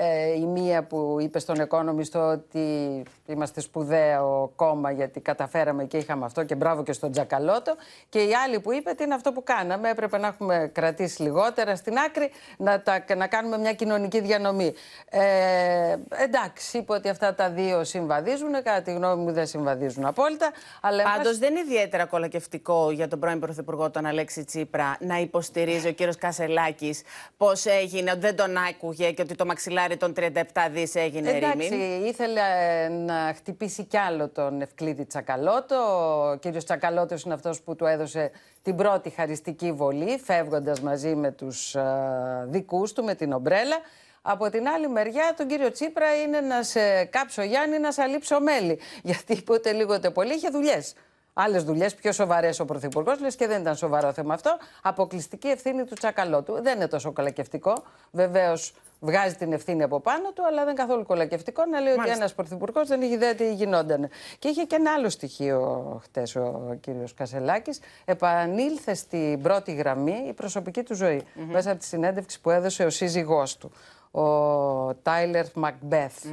[0.00, 6.24] ε, η μία που είπε στον Economist ότι είμαστε σπουδαίο κόμμα γιατί καταφέραμε και είχαμε
[6.24, 7.76] αυτό και μπράβο και στον Τζακαλώτο
[8.08, 11.76] και η άλλη που είπε ότι είναι αυτό που κάναμε, έπρεπε να έχουμε κρατήσει λιγότερα
[11.76, 14.74] στην άκρη να, τα, να κάνουμε μια κοινωνική διανομή.
[15.10, 20.50] Ε, εντάξει, είπε ότι αυτά τα δύο συμβαδίζουν, κατά τη γνώμη μου δεν συμβαδίζουν απόλυτα.
[20.80, 24.96] Αλλά εν Πάντως πάση- δεν είναι ιδιαίτερα κολακευτικό για τον πρώην Πρωθυπουργό τον Αλέξη Τσίπρα
[25.00, 27.02] να υποστηρίζει ο κύριος Κασελάκης
[27.36, 30.32] πώς έγινε, ότι δεν τον άκουγε και ότι το μαξιλάρι των 37
[30.70, 32.04] δις έγινε Εντάξει, ρήμην.
[32.04, 32.40] ήθελε
[32.84, 35.76] ε, να χτυπήσει κι άλλο τον Ευκλήδη Τσακαλώτο.
[36.32, 38.30] Ο κύριος Τσακαλώτος είναι αυτός που του έδωσε
[38.62, 43.76] την πρώτη χαριστική βολή, φεύγοντας μαζί με τους α, δικούς του, με την ομπρέλα.
[44.22, 48.40] Από την άλλη μεριά, τον κύριο Τσίπρα είναι να σε κάψω Γιάννη, να σε αλείψω
[48.40, 48.78] μέλι.
[49.08, 50.94] Γιατί είπε ούτε λίγο ούτε πολύ, είχε δουλειές.
[51.40, 54.56] Άλλες δουλειές, πιο σοβαρές ο Πρωθυπουργός, λες και δεν ήταν σοβαρό θέμα αυτό.
[54.82, 56.62] Αποκλειστική ευθύνη του Τσακαλώτου.
[56.62, 57.72] Δεν είναι τόσο κολακευτικό.
[58.10, 62.02] Βεβαίως βγάζει την ευθύνη από πάνω του, αλλά δεν είναι καθόλου κολακευτικό να λέει Μάλιστα.
[62.02, 64.08] ότι ένας Πρωθυπουργός δεν είχε ιδέα τι γινόταν.
[64.38, 67.80] Και είχε και ένα άλλο στοιχείο χτες ο κύριος Κασελάκης.
[68.04, 71.22] Επανήλθε στην πρώτη γραμμή η προσωπική του ζωή.
[71.34, 73.72] Μέσα από τη συνέντευξη που έδωσε ο σύζυγός του,
[74.10, 76.24] ο Τάιλερ Μακμπέθ.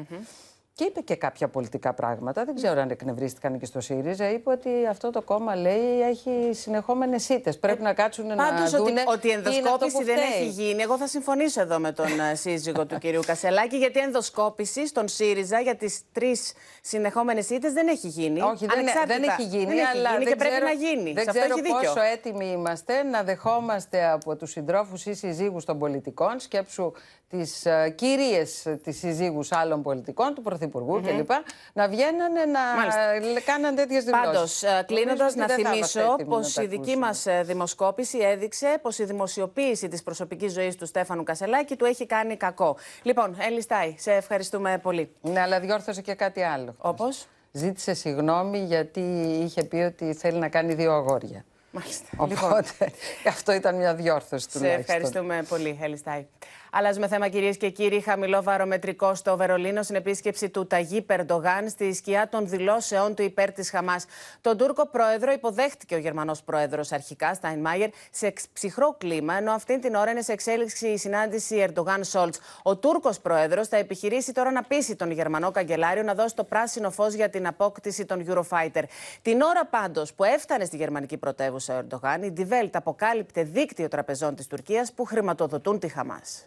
[0.77, 2.45] Και είπε και κάποια πολιτικά πράγματα.
[2.45, 4.29] Δεν ξέρω αν εκνευρίστηκαν και στο ΣΥΡΙΖΑ.
[4.31, 7.59] Είπε ότι αυτό το κόμμα λέει έχει συνεχόμενες ήττες.
[7.59, 10.17] Πρέπει να κάτσουν να Πάντως ότι, δούνε ότι η τι είναι αυτό ενδοσκόπηση που δεν
[10.17, 10.41] φταίει.
[10.41, 10.81] έχει γίνει.
[10.81, 15.07] Εγώ θα συμφωνήσω εδώ με τον ε, σύζυγο του κυρίου Κασελάκη, γιατί η ενδοσκόπηση στον
[15.07, 18.41] ΣΥΡΙΖΑ για τις τρεις συνεχόμενες ήττες δεν έχει γίνει.
[18.41, 19.19] Όχι, δεν, Ανεξάρτητα.
[19.19, 21.13] δεν έχει γίνει, Δεν έχει αλλά γίνει δεν και πρέπει ξέρω, να γίνει.
[21.13, 21.77] Δεν Σε αυτό ξέρω έχει δίκιο.
[21.93, 26.91] πόσο έτοιμοι είμαστε να δεχόμαστε από τους συντρόφους ή συζύγους των πολιτικών, σκέψου
[27.29, 31.05] τις uh, κυρίες της συζύγους άλλων πολιτικών, του Πρωθυπουργού Μμμ.
[31.05, 31.29] κλπ,
[31.73, 33.13] να βγαίνανε να Μάλιστα.
[33.31, 34.25] λέ- κάναν τέτοιες δηλώσεις.
[34.33, 36.91] Πάντως, κλείνοντα, Νομίζω να ότι δεν θα θυμίσω είμαστε έτοιμοι πως να τα η δική
[36.91, 37.05] ακούσουμε.
[37.05, 42.35] μας δημοσκόπηση έδειξε πως η δημοσιοποίηση της προσωπικής ζωής του Στέφανου Κασελάκη του έχει κάνει
[42.37, 42.77] κακό.
[43.01, 45.09] Λοιπόν, Έλλη Στάι, σε ευχαριστούμε πολύ.
[45.21, 46.75] Ναι, αλλά διόρθωσε και κάτι άλλο.
[46.77, 48.99] Όπως; Ζήτησε συγγνώμη γιατί
[49.43, 51.45] είχε πει ότι θέλει να κάνει δύο αγόρια.
[51.71, 52.05] Μάλιστα.
[52.17, 52.91] Οπότε
[53.35, 54.95] αυτό ήταν μια διόρθωση Σε τουλάχιστον.
[54.95, 56.25] ευχαριστούμε πολύ, Ελιστάη.
[56.71, 57.99] Αλλάζουμε θέμα, κυρίες και κύριοι.
[58.01, 63.51] Χαμηλό βαρομετρικό στο Βερολίνο στην επίσκεψη του Ταγί Περντογάν στη σκιά των δηλώσεών του υπέρ
[63.51, 64.05] της Χαμάς.
[64.41, 69.79] Τον Τούρκο πρόεδρο υποδέχτηκε ο Γερμανός πρόεδρος αρχικά, Στάινμάγερ, σε εξ- ψυχρό κλίμα, ενώ αυτή
[69.79, 72.39] την ώρα είναι σε εξέλιξη η συνάντηση Ερντογάν Σόλτς.
[72.63, 76.91] Ο Τούρκος πρόεδρος θα επιχειρήσει τώρα να πείσει τον Γερμανό καγκελάριο να δώσει το πράσινο
[76.91, 78.83] φως για την απόκτηση των Eurofighter.
[79.21, 83.87] Την ώρα πάντως που έφτανε στη γερμανική πρωτεύουσα ο Ερντογάν, η Die Welt αποκάλυπτε δίκτυο
[83.87, 86.45] τραπεζών της Τουρκίας που χρηματοδοτούν τη Χαμάς.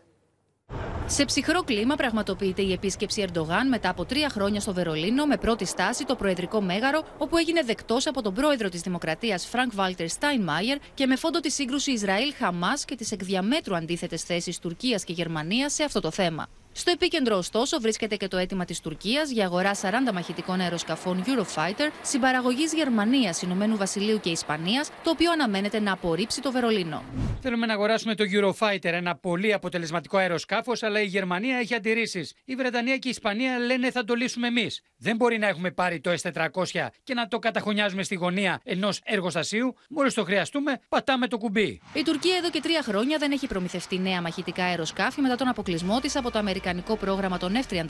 [1.10, 5.64] Σε ψυχρό κλίμα πραγματοποιείται η επίσκεψη Ερντογάν μετά από τρία χρόνια στο Βερολίνο, με πρώτη
[5.64, 10.78] στάση το Προεδρικό Μέγαρο, όπου έγινε δεκτός από τον πρόεδρο της Δημοκρατίας Φρανκ Βάλτερ Στάινμάιερ
[10.94, 15.72] και με φόντο τη σύγκρουση Ισραήλ-Χαμάς και τις εκ διαμέτρου αντίθετες θέσεις Τουρκίας και Γερμανίας
[15.72, 16.46] σε αυτό το θέμα.
[16.80, 21.90] Στο επίκεντρο, ωστόσο, βρίσκεται και το αίτημα της Τουρκίας για αγορά 40 μαχητικών αεροσκαφών Eurofighter
[22.02, 27.02] συμπαραγωγής Γερμανίας, Ηνωμένου Βασιλείου και Ισπανίας, το οποίο αναμένεται να απορρίψει το Βερολίνο.
[27.40, 32.34] Θέλουμε να αγοράσουμε το Eurofighter, ένα πολύ αποτελεσματικό αεροσκάφος, αλλά η Γερμανία έχει αντιρρήσεις.
[32.44, 34.82] Η Βρετανία και η Ισπανία λένε θα το λύσουμε εμείς.
[34.96, 39.74] Δεν μπορεί να έχουμε πάρει το S400 και να το καταχωνιάζουμε στη γωνία ενός εργοστασίου.
[39.88, 41.80] Μόλις το χρειαστούμε, πατάμε το κουμπί.
[41.92, 46.00] Η Τουρκία εδώ και τρία χρόνια δεν έχει προμηθευτεί νέα μαχητικά αεροσκάφη μετά τον αποκλεισμό
[46.00, 47.84] της από το αμερικανικό αμερικανικό πρόγραμμα των 35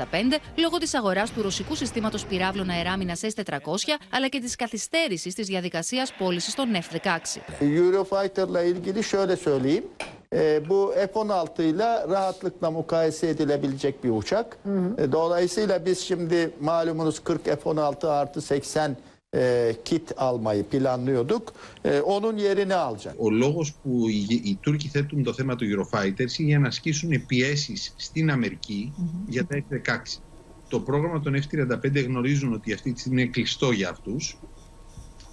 [0.56, 3.56] λόγω της αγοράς του ρωσικού συστήματος πυράβλων αεράμινα S-400
[4.10, 7.40] αλλά και της καθυστέρησης της διαδικασίας πώλησης των F-16
[19.34, 21.52] e, kit almayı planlıyorduk.
[21.84, 23.14] E, onun yerini alacak.
[23.18, 27.26] Ο λόγος που οι, οι Τούρκοι θέτουν το θέμα του Eurofighters είναι για να ασκήσουν
[27.26, 28.92] πιέσεις στην αμερικη
[29.26, 30.18] για τα F-16.
[30.68, 34.38] Το πρόγραμμα των F-35 γνωρίζουν ότι αυτή τη στιγμή είναι κλειστό για αυτούς,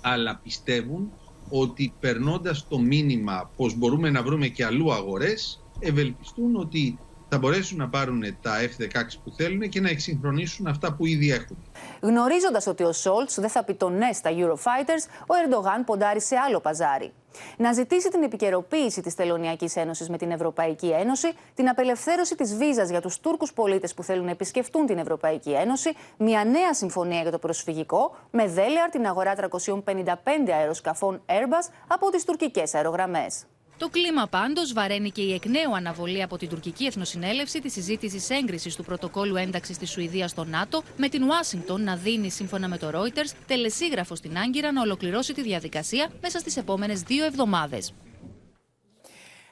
[0.02, 1.12] αλλά πιστεύουν
[1.50, 7.78] ότι περνώντας το μήνυμα πως μπορούμε να βρούμε και αλλού αγορές, ευελπιστούν ότι θα μπορέσουν
[7.78, 11.58] να πάρουν τα F-16 που θέλουν και να εξυγχρονίσουν αυτά που ήδη έχουν.
[12.02, 16.36] Γνωρίζοντας ότι ο Σόλτς δεν θα πει το ναι στα Eurofighters, ο Ερντογάν ποντάρει σε
[16.36, 17.14] άλλο παζάρι.
[17.58, 22.90] Να ζητήσει την επικαιροποίηση της Τελωνιακής Ένωσης με την Ευρωπαϊκή Ένωση, την απελευθέρωση της βίζας
[22.90, 27.32] για τους Τούρκους πολίτες που θέλουν να επισκεφτούν την Ευρωπαϊκή Ένωση, μια νέα συμφωνία για
[27.32, 33.46] το προσφυγικό, με δέλεαρ την αγορά 355 αεροσκαφών Airbus από τις τουρκικές αερογραμμές.
[33.78, 38.30] Το κλίμα πάντως βαραίνει και η εκ νέου αναβολή από την τουρκική Εθνοσυνέλευση της συζήτησης
[38.30, 42.78] έγκρισης του πρωτοκόλου ένταξης της Σουηδίας στο ΝΑΤΟ, με την Ουάσιγκτον να δίνει, σύμφωνα με
[42.78, 47.94] το Reuters, τελεσίγραφο στην Άγκυρα να ολοκληρώσει τη διαδικασία μέσα στις επόμενες δύο εβδομάδες.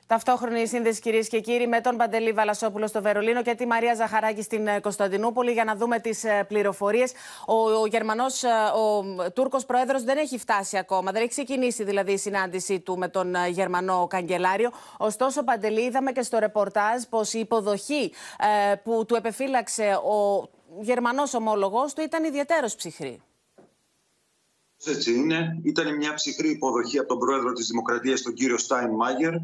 [0.08, 4.42] Ταυτόχρονη σύνδεση, κυρίες και κύριοι, με τον Παντελή Βαλασόπουλο στο Βερολίνο και τη Μαρία Ζαχαράκη
[4.42, 7.12] στην ε, Κωνσταντινούπολη για να δούμε τις πληροφορίες.
[7.48, 8.44] Ο, ο Γερμανός,
[8.76, 11.12] ο Τούρκος Πρόεδρος δεν έχει φτάσει ακόμα.
[11.12, 14.72] Δεν έχει ξεκινήσει δηλαδή η συνάντησή του με τον ε, Γερμανό Καγκελάριο.
[14.98, 18.12] Ωστόσο, Παντελή, είδαμε και στο ρεπορτάζ πως η υποδοχή
[18.72, 20.50] ε, που του επεφύλαξε ο
[20.82, 23.22] Γερμανός ομόλογος του ήταν ιδιαίτερος ψυχρή.
[24.86, 25.60] Έτσι είναι.
[25.64, 29.42] Ήταν μια ψυχρή υποδοχή από τον πρόεδρο της Δημοκρατίας, τον κύριο Στάιν Μάγερ, ε,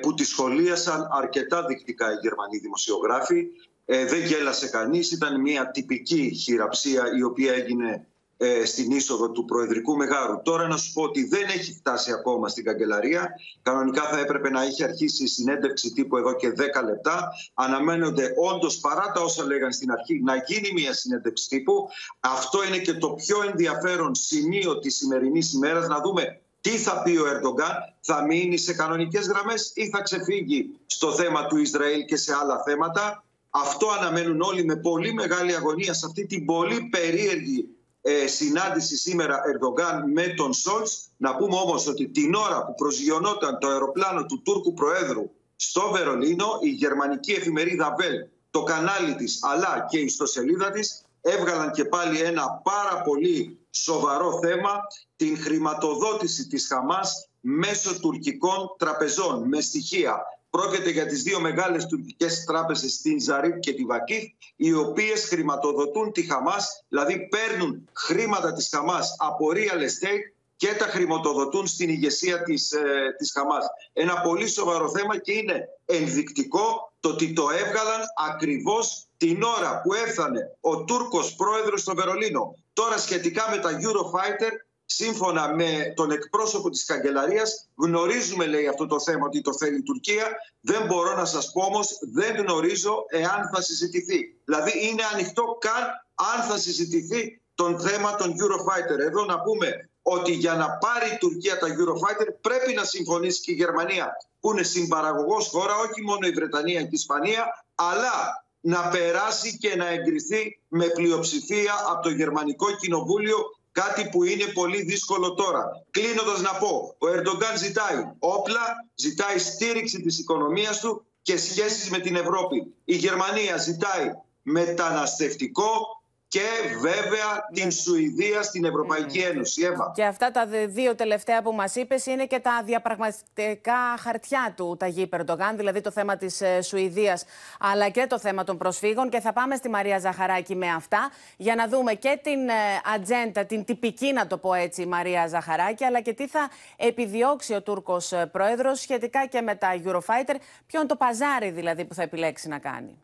[0.00, 3.46] που τη σχολίασαν αρκετά δεικτικά οι Γερμανοί δημοσιογράφοι.
[3.90, 8.06] Ε, δεν γέλασε κανείς, ήταν μια τυπική χειραψία η οποία έγινε
[8.36, 10.42] ε, στην είσοδο του Προεδρικού Μεγάρου.
[10.42, 13.28] Τώρα να σου πω ότι δεν έχει φτάσει ακόμα στην καγκελαρία.
[13.62, 17.28] Κανονικά θα έπρεπε να έχει αρχίσει η συνέντευξη τύπου εδώ και 10 λεπτά.
[17.54, 21.88] Αναμένονται όντως παρά τα όσα λέγαν στην αρχή να γίνει μια συνέντευξη τύπου.
[22.20, 25.88] Αυτό είναι και το πιο ενδιαφέρον σημείο της σημερινής ημέρας.
[25.88, 30.78] Να δούμε τι θα πει ο Ερντογκάν, θα μείνει σε κανονικές γραμμές ή θα ξεφύγει
[30.86, 35.94] στο θέμα του Ισραήλ και σε άλλα θέματα; Αυτό αναμένουν όλοι με πολύ μεγάλη αγωνία
[35.94, 37.68] σε αυτή την πολύ περίεργη
[38.02, 41.08] ε, συνάντηση σήμερα Ερντογκάν με τον Σόλτς.
[41.16, 46.58] Να πούμε όμως ότι την ώρα που προσγειωνόταν το αεροπλάνο του Τούρκου Προέδρου στο Βερολίνο,
[46.60, 48.14] η γερμανική εφημερίδα Βέλ,
[48.50, 54.38] το κανάλι της αλλά και η ιστοσελίδα της έβγαλαν και πάλι ένα πάρα πολύ σοβαρό
[54.42, 54.80] θέμα,
[55.16, 60.22] την χρηματοδότηση της Χαμάς μέσω τουρκικών τραπεζών με στοιχεία.
[60.50, 64.22] Πρόκειται για τις δύο μεγάλες τουρκικές τράπεζες, την Ζαρίφ και τη Βακίφ,
[64.56, 70.84] οι οποίες χρηματοδοτούν τη Χαμάς, δηλαδή παίρνουν χρήματα της Χαμάς από real estate και τα
[70.84, 73.66] χρηματοδοτούν στην ηγεσία της, ε, της Χαμάς.
[73.92, 79.94] Ένα πολύ σοβαρό θέμα και είναι ενδεικτικό το ότι το έβγαλαν ακριβώς την ώρα που
[79.94, 82.54] έφτανε ο Τούρκος πρόεδρος στο Βερολίνο.
[82.72, 84.52] Τώρα σχετικά με τα Eurofighter,
[84.84, 89.82] σύμφωνα με τον εκπρόσωπο της Καγκελαρίας, γνωρίζουμε λέει αυτό το θέμα ότι το θέλει η
[89.82, 90.36] Τουρκία.
[90.60, 94.36] Δεν μπορώ να σας πω όμως, δεν γνωρίζω εάν θα συζητηθεί.
[94.44, 95.84] Δηλαδή είναι ανοιχτό καν
[96.14, 98.98] αν θα συζητηθεί τον θέμα των Eurofighter.
[98.98, 103.50] Εδώ να πούμε ότι για να πάρει η Τουρκία τα Eurofighter πρέπει να συμφωνήσει και
[103.50, 108.88] η Γερμανία που είναι συμπαραγωγός χώρα, όχι μόνο η Βρετανία και η Ισπανία, αλλά να
[108.88, 113.36] περάσει και να εγκριθεί με πλειοψηφία από το Γερμανικό Κοινοβούλιο
[113.72, 115.84] κάτι που είναι πολύ δύσκολο τώρα.
[115.90, 118.60] Κλείνοντας να πω, ο Ερντογκάν ζητάει όπλα,
[118.94, 122.74] ζητάει στήριξη της οικονομίας του και σχέσεις με την Ευρώπη.
[122.84, 125.97] Η Γερμανία ζητάει μεταναστευτικό
[126.28, 126.46] και
[126.80, 129.62] βέβαια την Σουηδία στην Ευρωπαϊκή Ένωση.
[129.62, 129.92] Εύα.
[129.94, 135.06] Και αυτά τα δύο τελευταία που μας είπες είναι και τα διαπραγματικά χαρτιά του Ταγί
[135.06, 137.24] Περντογάν, δηλαδή το θέμα της ε, Σουηδίας
[137.60, 141.54] αλλά και το θέμα των προσφύγων και θα πάμε στη Μαρία Ζαχαράκη με αυτά για
[141.54, 142.52] να δούμε και την ε,
[142.94, 147.62] ατζέντα, την τυπική να το πω έτσι Μαρία Ζαχαράκη αλλά και τι θα επιδιώξει ο
[147.62, 150.34] Τούρκος ε, Πρόεδρος σχετικά και με τα Eurofighter,
[150.66, 152.98] ποιο είναι το παζάρι δηλαδή που θα επιλέξει να κάνει.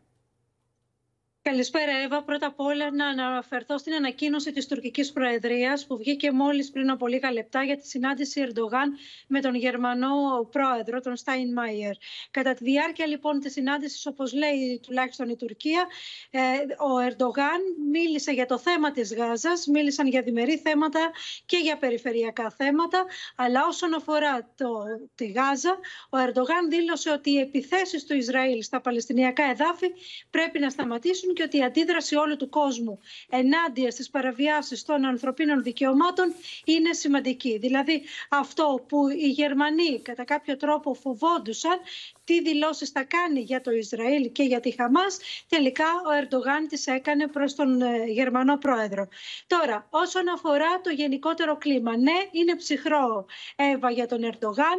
[1.49, 2.23] Καλησπέρα, Εύα.
[2.23, 7.07] Πρώτα απ' όλα να αναφερθώ στην ανακοίνωση της τουρκικής προεδρίας που βγήκε μόλις πριν από
[7.07, 10.09] λίγα λεπτά για τη συνάντηση Ερντογάν με τον Γερμανό
[10.51, 11.91] πρόεδρο, τον Στάιν Μάιερ.
[12.31, 15.87] Κατά τη διάρκεια λοιπόν της συνάντησης, όπως λέει τουλάχιστον η Τουρκία,
[16.31, 16.39] ε,
[16.77, 21.11] ο Ερντογάν μίλησε για το θέμα της Γάζας, μίλησαν για διμερεί θέματα
[21.45, 23.05] και για περιφερειακά θέματα,
[23.35, 24.83] αλλά όσον αφορά το,
[25.15, 25.79] τη Γάζα,
[26.09, 29.87] ο Ερντογάν δήλωσε ότι οι επιθέσεις του Ισραήλ στα Παλαιστινιακά εδάφη
[30.29, 35.63] πρέπει να σταματήσουν και ότι η αντίδραση όλου του κόσμου ενάντια στις παραβιάσεις των ανθρωπίνων
[35.63, 36.33] δικαιωμάτων
[36.65, 37.57] είναι σημαντική.
[37.57, 41.79] Δηλαδή αυτό που οι Γερμανοί κατά κάποιο τρόπο φοβόντουσαν
[42.25, 45.17] τι δηλώσεις θα κάνει για το Ισραήλ και για τη Χαμάς,
[45.49, 49.07] τελικά ο Ερντογάν τις έκανε προς τον ε, Γερμανό πρόεδρο.
[49.47, 54.77] Τώρα, όσον αφορά το γενικότερο κλίμα, ναι, είναι ψυχρό Εύα για τον Ερντογάν.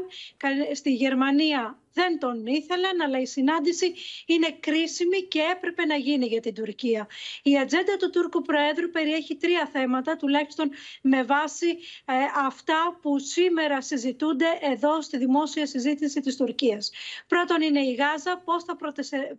[0.73, 3.95] Στη Γερμανία δεν τον ήθελαν, αλλά η συνάντηση
[4.27, 7.09] είναι κρίσιμη και έπρεπε να γίνει για την Τουρκία.
[7.43, 10.71] Η ατζέντα του Τούρκου Προέδρου περιέχει τρία θέματα, τουλάχιστον
[11.03, 11.67] με βάση
[12.05, 12.13] ε,
[12.47, 16.91] αυτά που σήμερα συζητούνται εδώ στη δημόσια συζήτηση της Τουρκίας.
[17.37, 18.77] Πρώτον είναι η Γάζα, πώς θα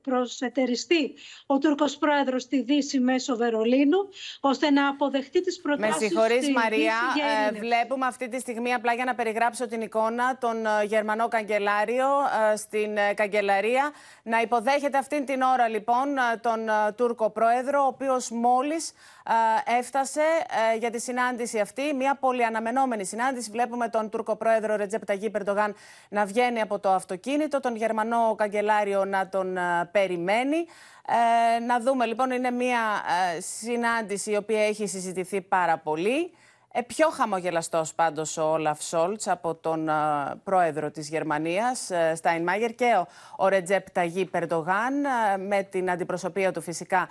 [0.02, 1.14] προσετεριστεί
[1.46, 3.98] ο Τούρκος Πρόεδρος στη Δύση μέσω Βερολίνου,
[4.40, 6.02] ώστε να αποδεχτεί τις προτάσεις...
[6.02, 6.96] Με συγχωρείς Μαρία,
[7.48, 12.08] ε, βλέπουμε αυτή τη στιγμή, απλά για να περιγράψω την εικόνα, τον ε, Γερμανό Καγκελάριο
[12.56, 13.92] στην ε, καγκελαρία.
[14.24, 18.94] Να υποδέχεται αυτήν την ώρα λοιπόν ε, τον ε, Τούρκο Πρόεδρο, ο οποίος μόλις
[19.80, 20.22] έφτασε
[20.80, 21.94] για τη συνάντηση αυτή.
[21.94, 23.52] Μια πολύ αναμενόμενη συνάντηση.
[23.52, 25.76] Βλέπουμε τον Τούρκο Πρόεδρο Ρετζέπ Ταγί Περντογάν
[26.10, 29.58] να βγαίνει από το αυτοκίνητο, τον Γερμανό Καγκελάριο να τον
[29.92, 30.66] περιμένει.
[31.68, 32.80] να δούμε λοιπόν, είναι μια
[33.40, 36.32] συνάντηση η οποία έχει συζητηθεί πάρα πολύ.
[36.72, 39.90] Ε, πιο χαμογελαστός πάντως ο Όλαφ Σόλτς από τον
[40.44, 44.94] πρόεδρο της Γερμανίας, ε, Στάιν Μάγερ και ο, ο Ρετζέπ Ταγί Περντογάν.
[45.48, 47.08] με την αντιπροσωπεία του φυσικά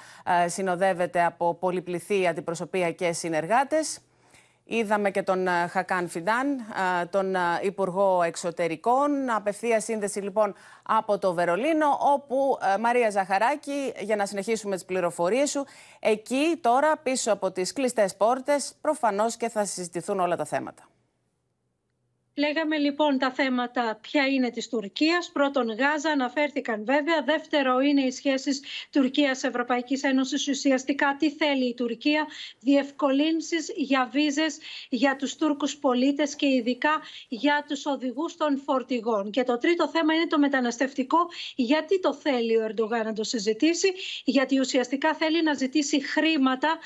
[0.47, 4.01] συνοδεύεται από πολυπληθή αντιπροσωπεία και συνεργάτες.
[4.69, 6.59] Είδαμε και τον ε, Χακάν Φιντάν,
[7.01, 9.31] ε, τον ε, Υπουργό Εξωτερικών.
[9.31, 15.65] Απευθεία σύνδεση λοιπόν από το Βερολίνο, όπου Μαρία Ζαχαράκη, για να συνεχίσουμε τις πληροφορίες σου,
[16.01, 20.83] εκεί τώρα πίσω από τις κλειστές πόρτες προφανώς και θα συζητηθούν όλα τα θέματα.
[22.39, 25.31] Λέγαμε λοιπόν τα θέματα ποια είναι της Τουρκίας.
[25.33, 27.23] Πρώτον Γάζα αναφέρθηκαν βέβαια.
[27.23, 28.61] Δεύτερο είναι οι σχέσεις
[28.93, 30.49] Τουρκίας-Ευρωπαϊκής Ένωσης.
[30.49, 32.27] Ουσιαστικά τι θέλει η Τουρκία;
[32.61, 39.31] Διευκολύνσεις για βίζες για τους Τούρκους πολίτες και ειδικά για τους οδηγούς των φορτηγών.
[39.31, 41.19] Και το τρίτο θέμα είναι το μεταναστευτικό.
[41.55, 43.93] Γιατί το θέλει ο Ερντογάν να το συζητήσει;
[44.25, 46.79] Γιατί ουσιαστικά θέλει να ζητήσει χρήματα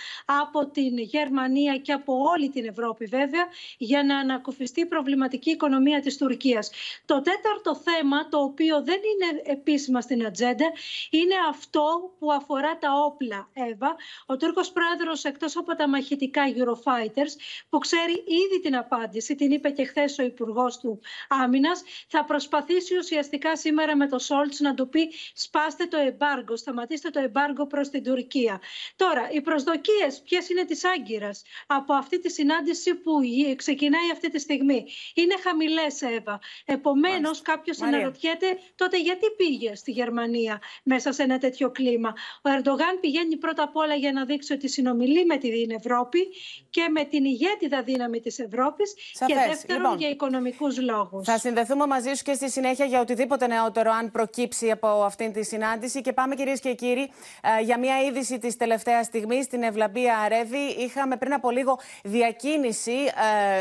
[0.43, 3.47] από την Γερμανία και από όλη την Ευρώπη βέβαια
[3.79, 6.71] για να ανακουφιστεί προβληματική οικονομία της Τουρκίας.
[7.05, 10.73] Το τέταρτο θέμα, το οποίο δεν είναι επίσημα στην ατζέντα,
[11.11, 13.97] είναι αυτό που αφορά τα όπλα, Εύα.
[14.27, 17.33] Ο Τούρκος πρόεδρος, εκτός από τα μαχητικά Eurofighters,
[17.69, 22.97] που ξέρει ήδη την απάντηση, την είπε και χθες ο Υπουργός του Άμυνας, θα προσπαθήσει
[22.99, 27.89] ουσιαστικά σήμερα με το Σόλτς να του πει σπάστε το εμπάργκο, σταματήστε το εμπάργκο προς
[27.89, 28.61] την Τουρκία.
[28.97, 33.13] Τώρα, οι προσδοκίες ποιες είναι τη Άγκυρας από αυτή τη συνάντηση που
[33.57, 36.41] ξεκινάει αυτή τη στιγμή; Είναι χαμηλές, Εύα.
[36.65, 42.13] Επομένως, κάποιος αναρωτιέται τότε γιατί πήγε στη Γερμανία μέσα σε ένα τέτοιο κλίμα;
[42.43, 46.29] Ο Ερντογάν πηγαίνει πρώτα απ' όλα για να δείξει ότι συνομιλεί με την Ευρώπη
[46.71, 48.95] και με την ηγέτιδα δύναμη της Ευρώπης.
[49.27, 51.27] Και δεύτερον, λοιπόν, για οικονομικούς λόγους.
[51.27, 55.45] Θα συνδεθούμε μαζί σου και στη συνέχεια για οτιδήποτε νεότερο, αν προκύψει από αυτήν τη
[55.45, 56.01] συνάντηση.
[56.01, 57.11] Και πάμε, κυρίες και κύριοι,
[57.59, 60.75] ε, για μια είδηση της τελευταίας στιγμής στην Ευλαμπία Αρέβη.
[60.79, 62.97] Είχαμε πριν από λίγο διακίνηση,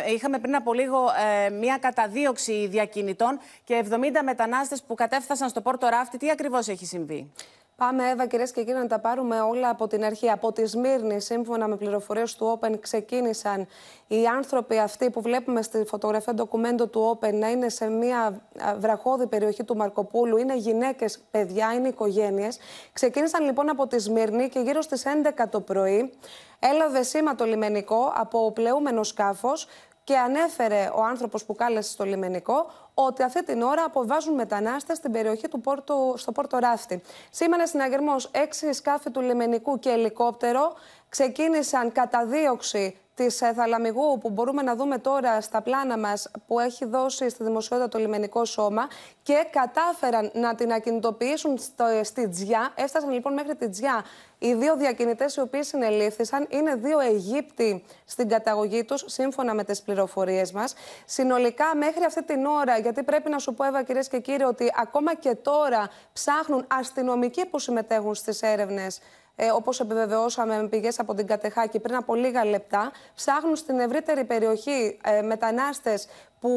[0.07, 0.97] ε, είχαμε πριν από λίγο
[1.45, 6.17] ε, μια καταδίωξη διακινητών και 70 μετανάστες που κατέφθασαν στο Πόρτο Ράφτη.
[6.17, 7.31] Τι ακριβώς έχει συμβεί;
[7.79, 10.29] Πάμε, Εύα, κυρίες και κύριοι, να τα πάρουμε όλα από την αρχή.
[10.29, 13.67] Από τη Σμύρνη, σύμφωνα με πληροφορίες του Open, ξεκίνησαν
[14.07, 18.41] οι άνθρωποι αυτοί που βλέπουμε στη φωτογραφία ντοκουμέντο του Open να είναι σε μια
[18.77, 20.37] βραχώδη περιοχή του Μαρκοπούλου.
[20.37, 22.57] Είναι γυναίκες, παιδιά, είναι οικογένειες.
[22.93, 25.03] Ξεκίνησαν λοιπόν από τη Σμύρνη και γύρω στις
[25.39, 26.11] 11 το πρωί
[26.59, 29.67] έλαβε σήμα το λιμενικό από πλεούμενο σκάφος
[30.09, 35.11] και ανέφερε ο άνθρωπος που κάλεσε στο λιμενικό ότι αυτή την ώρα αποβάζουν μετανάστες στην
[35.11, 37.01] περιοχή του Πόρτου, στο Πόρτο Ράφτη.
[37.29, 40.73] Σήμερα συναγερμός έξι σκάφη του λιμενικού και ελικόπτερο
[41.09, 46.85] ξεκίνησαν καταδίωξη της ε, Θαλαμιγού που μπορούμε να δούμε τώρα στα πλάνα μας που έχει
[46.85, 48.87] δώσει στη δημοσιότητα το λιμενικό σώμα
[49.23, 52.73] και κατάφεραν να την ακινητοποιήσουν στο, στη Τζιά.
[52.75, 54.05] Έφτασαν λοιπόν μέχρι τη Τζιά.
[54.37, 59.81] Οι δύο διακινητές οι οποίοι συνελήφθησαν είναι δύο Αιγύπτιοι στην καταγωγή τους σύμφωνα με τις
[59.81, 60.73] πληροφορίες μας.
[61.05, 64.71] Συνολικά μέχρι αυτή την ώρα, γιατί πρέπει να σου πω Εύα κυρίες και κύριοι ότι
[64.81, 68.99] ακόμα και τώρα ψάχνουν αστυνομικοί που συμμετέχουν στις έρευνες
[69.41, 72.91] ε, όπως επιβεβαιώσαμε με πηγές από την Κατεχάκη πριν από λίγα λεπτά.
[73.15, 76.07] Ψάχνουν στην ευρύτερη περιοχή ε, μετανάστες
[76.39, 76.49] που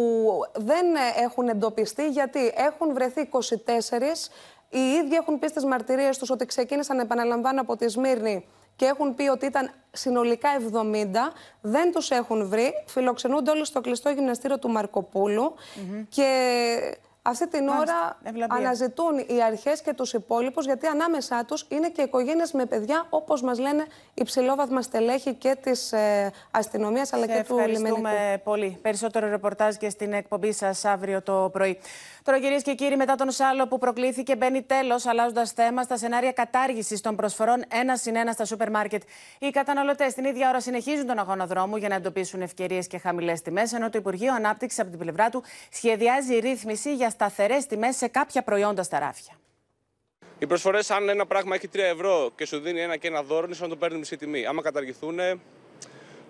[0.55, 0.87] δεν
[1.22, 3.39] έχουν εντοπιστεί, γιατί έχουν βρεθεί 24.
[4.70, 9.14] Οι ίδιοι έχουν πει στις μαρτυρίες τους ότι ξεκίνησαν, επαναλαμβάνω, από τη Σμύρνη και έχουν
[9.14, 11.33] πει ότι ήταν συνολικά 70.
[11.61, 12.72] Δεν τους έχουν βρει.
[12.87, 15.55] Φιλοξενούνται όλοι στο κλειστό γυμναστήριο του Μαρκοπούλου.
[16.09, 18.18] Και αυτή την ώρα
[18.49, 23.43] αναζητούν οι αρχές και τους υπόλοιπους γιατί ανάμεσά τους είναι και οικογένειες με παιδιά όπως
[23.43, 27.97] μας λένε υψηλόβαθμα στελέχη και της ε, αστυνομίας αλλά και του λιμενικού.
[27.97, 28.79] Ευχαριστούμε πολύ.
[28.83, 31.79] Περισσότερο ρεπορτάζ και στην εκπομπή σας αύριο το πρωί.
[32.23, 36.33] Τώρα, κυρίες και κύριοι, μετά τον Σάλο που προκλήθηκε, μπαίνει τέλος, αλλάζοντας θέμα, στα σενάρια
[36.33, 39.03] κατάργησης των προσφορών ένα συν ένα στα σούπερ μάρκετ.
[39.39, 43.43] Οι καταναλωτές την ίδια ώρα συνεχίζουν τον αγώνα δρόμου για να εντοπίσουν ευκαιρίες και χαμηλές
[43.43, 48.06] τιμές, ενώ το Υπουργείο Ανάπτυξης από την πλευρά του σχεδιάζει ρύθμιση για σταθερές τιμές σε
[48.06, 49.36] κάποια προϊόντα στα ράφια.
[50.38, 53.44] Οι προσφορές, αν ένα πράγμα έχει 3 ευρώ και σου δίνει ένα και ένα δώρο,
[53.46, 54.46] είναι σαν να το παίρνει μισή τιμή.
[54.46, 55.18] Άμα καταργηθούν,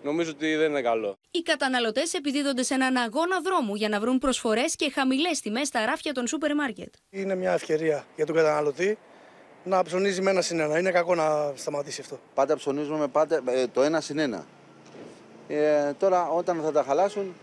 [0.02, 1.16] νομίζω ότι δεν είναι καλό.
[1.30, 5.84] Οι καταναλωτές επιδίδονται σε έναν αγώνα δρόμου για να βρουν προσφορές και χαμηλές τιμές στα
[5.84, 6.94] ράφια των σούπερ μάρκετ.
[7.10, 8.98] Είναι μια ευκαιρία για τον καταναλωτή
[9.64, 10.78] να ψωνίζει με ένα συν ένα.
[10.78, 12.18] Είναι κακό να σταματήσει αυτό.
[12.34, 14.46] Πάντα ψωνίζουμε πάντα, ε, το ένα συν ένα.
[15.48, 17.34] Ε, τώρα όταν θα τα χαλάσουν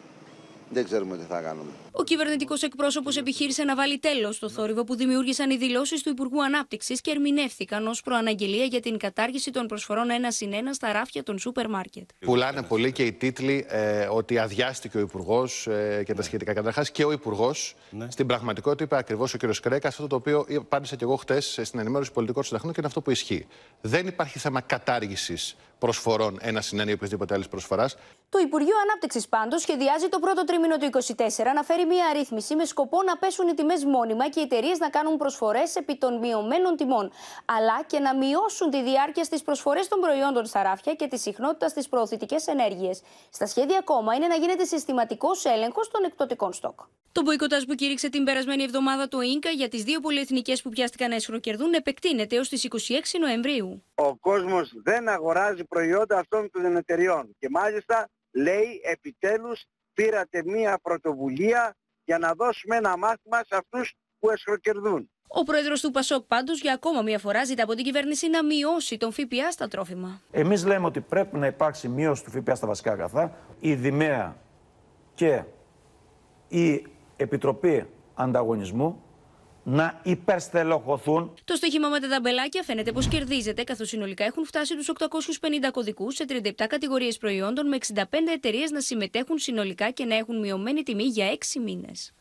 [0.70, 1.70] δεν ξέρουμε τι θα κάνουμε.
[1.92, 6.44] Ο κυβερνητικός εκπρόσωπος επιχείρησε να βάλει τέλος στο θόρυβο που δημιούργησαν οι δηλώσεις του Υπουργού
[6.44, 11.24] Ανάπτυξης και ερμηνεύτηκαν ως προαναγγελία για την κατάργηση των προσφορών ένα συν ένα στα ράφια
[11.24, 12.10] των σούπερ μάρκετ.
[12.20, 16.54] Πουλάνε πολύ και οι τίτλοι ε, ότι αδειάστηκε ο Υπουργός ε, και τα σχετικά.
[16.54, 18.12] Καταρχάς και ο Υπουργός ναι.
[18.12, 19.42] στην πραγματικότητα είπε ακριβώς ο κ.
[19.62, 23.02] Κρέκας αυτό το οποίο απάντησα και εγώ χτες στην ενημέρωση πολιτικών συνταχνών και είναι αυτό
[23.02, 23.48] που ισχύει.
[23.82, 27.96] Δεν υπάρχει θέμα κατάργησης προσφορών ένα συν ένα ή οποιασδήποτε άλλης προσφοράς.
[28.30, 32.66] Το Υπουργείο Ανάπτυξης πάντως σχεδιάζει το πρώτο τρίμηνο του 2024 να φέρει μια αρρύθμιση με
[32.66, 36.76] σκοπό να πέσουν οι τιμές μόνιμα και οι εταιρείες να κάνουν προσφορές επί των μειωμένων
[36.76, 37.12] τιμών.
[37.46, 41.68] Αλλά και να μειώσουν τη διάρκεια στις προσφορές των προϊόντων στα ράφια και τη συχνότητα
[41.68, 43.02] στις προωθητικές ενέργειες.
[43.30, 46.80] Στα σχέδια ακόμα είναι να γίνεται συστηματικός έλεγχος των εκπτωτικών στόκ.
[47.12, 51.10] Το μποϊκοτάζ που κήρυξε την περασμένη εβδομάδα το ΙΝΚΑ για τις δύο πολυεθνικές που πιάστηκαν
[51.10, 52.76] να εσχροκερδούν επεκτείνεται έως τις 26
[53.20, 53.84] Νοεμβρίου.
[53.96, 57.36] Ο κόσμος δεν αγοράζει προϊόντα αυτών των εταιριών.
[57.40, 64.30] Και μάλιστα λέει επιτέλους πήρατε μία πρωτοβουλία για να δώσουμε ένα μάθημα σε αυτούς που
[64.30, 65.12] εσχροκερδούν.
[65.28, 68.98] Ο πρόεδρος του Πασόκ πάντως για ακόμα μία φορά ζητά από την κυβέρνηση να μειώσει
[68.98, 70.22] τον ΦΠΑ στα τρόφιμα.
[70.32, 73.38] Εμείς λέμε ότι πρέπει να υπάρξει μείωση του ΦΠΑ στα βασικά αγαθά.
[73.60, 74.38] Η Δημαία
[75.16, 75.44] και
[76.48, 76.86] η
[77.18, 79.04] Επιτροπή Ανταγωνισμού
[79.70, 81.34] να υπερστελοχωθούν.
[81.46, 86.16] Το στοίχημα με τα ταμπελάκια φαίνεται πως κερδίζεται, καθώς συνολικά έχουν φτάσει τους 850 κωδικούς
[86.16, 88.04] σε 37 κατηγορίες προϊόντων, με 65
[88.34, 92.14] εταιρείες να συμμετέχουν συνολικά και να έχουν μειωμένη τιμή για 6 μήνες.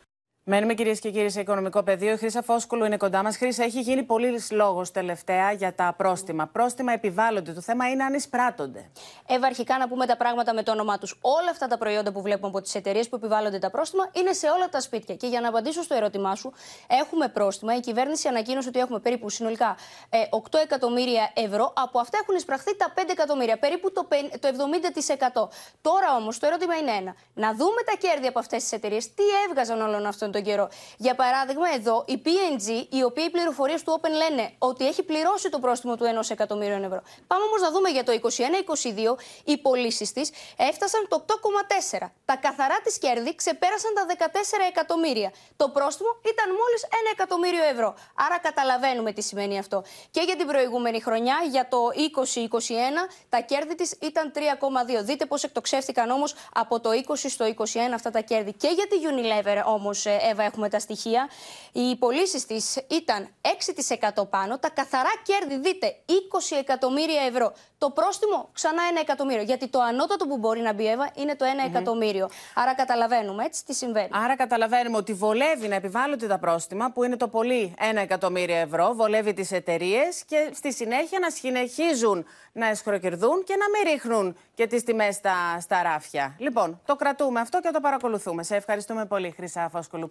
[0.51, 2.12] Μένουμε κυρίες και κύριοι σε οικονομικό πεδίο.
[2.12, 3.36] Η Χρήσα Φόσκολου είναι κοντά μας.
[3.36, 6.46] Χρήσα, έχει γίνει πολύς λόγος τελευταία για τα πρόστιμα.
[6.46, 7.53] Πρόστιμα επιβάλλονται.
[7.53, 8.90] Το θέμα είναι αν εισπράττονται.
[9.26, 11.18] Εύα, αρχικά να πούμε τα πράγματα με το όνομά τους.
[11.20, 14.46] Όλα αυτά τα προϊόντα που βλέπουμε από τις εταιρείες που επιβάλλονται τα πρόστιμα είναι σε
[14.51, 15.14] όλα τα σπίτια.
[15.14, 16.53] Και για να απαντήσω στο ερώτημά σου,
[16.86, 17.76] έχουμε πρόστιμα.
[17.76, 19.76] Η κυβέρνηση ανακοίνωσε ότι έχουμε περίπου συνολικά
[20.30, 21.72] 8 ε, εκατομμύρια ευρώ.
[21.76, 24.09] Από αυτά έχουν εισπραχθεί τα 5 εκατομμύρια, περίπου το
[24.40, 25.49] 70%.
[25.80, 27.14] Τώρα όμως το ερώτημα είναι ένα.
[27.34, 30.68] Να δούμε τα κέρδη από αυτές τις εταιρείες, τι έβγαζαν όλων αυτών τον καιρό.
[30.97, 32.66] Για παράδειγμα, εδώ η PNG,
[32.97, 36.74] οι οποίοι οι πληροφορίες του Open λένε ότι έχει πληρώσει το πρόστιμο του 1 εκατομμύριο
[36.74, 37.03] ευρώ.
[37.26, 42.11] Πάμε όμως να δούμε για το 21-22, οι πωλήσεις της έφτασαν το 8,4.
[42.24, 44.30] Τα καθαρά της κέρδη ξεπέρασαν τα 14
[44.68, 45.32] εκατομμύρια.
[45.57, 47.95] Το πρόστιμο ήταν μόλις 1 εκατομμύριο ευρώ.
[48.26, 49.84] Άρα καταλαβαίνουμε τι σημαίνει αυτό.
[50.11, 55.03] Και για την προηγούμενη χρονιά, για το 2021, τα κέρδη της ήταν 3,2.
[55.03, 58.53] Δείτε πώς εκτοξεύτηκαν όμως από το 20 στο 21 αυτά τα κέρδη.
[58.53, 61.29] Και για τη Unilever όμως, ε, Εύα, έχουμε τα στοιχεία.
[61.72, 63.29] Οι πωλήσεις της ήταν
[64.20, 64.59] 6% πάνω.
[64.59, 67.53] Τα καθαρά κέρδη, δείτε, 20 εκατομμύρια ευρώ.
[67.79, 69.43] Το πρόστιμο ξανά 1 εκατομμύριο.
[69.43, 72.29] Γιατί το ανώτατο που μπορεί να μπει, Εύα, είναι το 1 εκατομμύριο.
[72.55, 74.09] Άρα καταλαβαίνουμε έτσι τι συμβαίνει.
[74.12, 78.95] Άρα καταλαβαίνουμε ότι βολεύει να επιβάλλονται τα πρόστιμα, που είναι το πολύ 1 εκατομμύριο ευρώ,
[78.95, 84.66] βολεύει τις εταιρείες και στη συνέχεια να συνεχίζουν να εσχροκερδούν και να μην ρίχνουν και
[84.66, 86.35] τις τιμές στα, στα ράφια.
[86.39, 88.43] Λοιπόν, το κρατούμε αυτό και το παρακολουθούμε.
[88.43, 90.11] Σε ευχαριστούμε πολύ, Χρυσά Φόσκολου.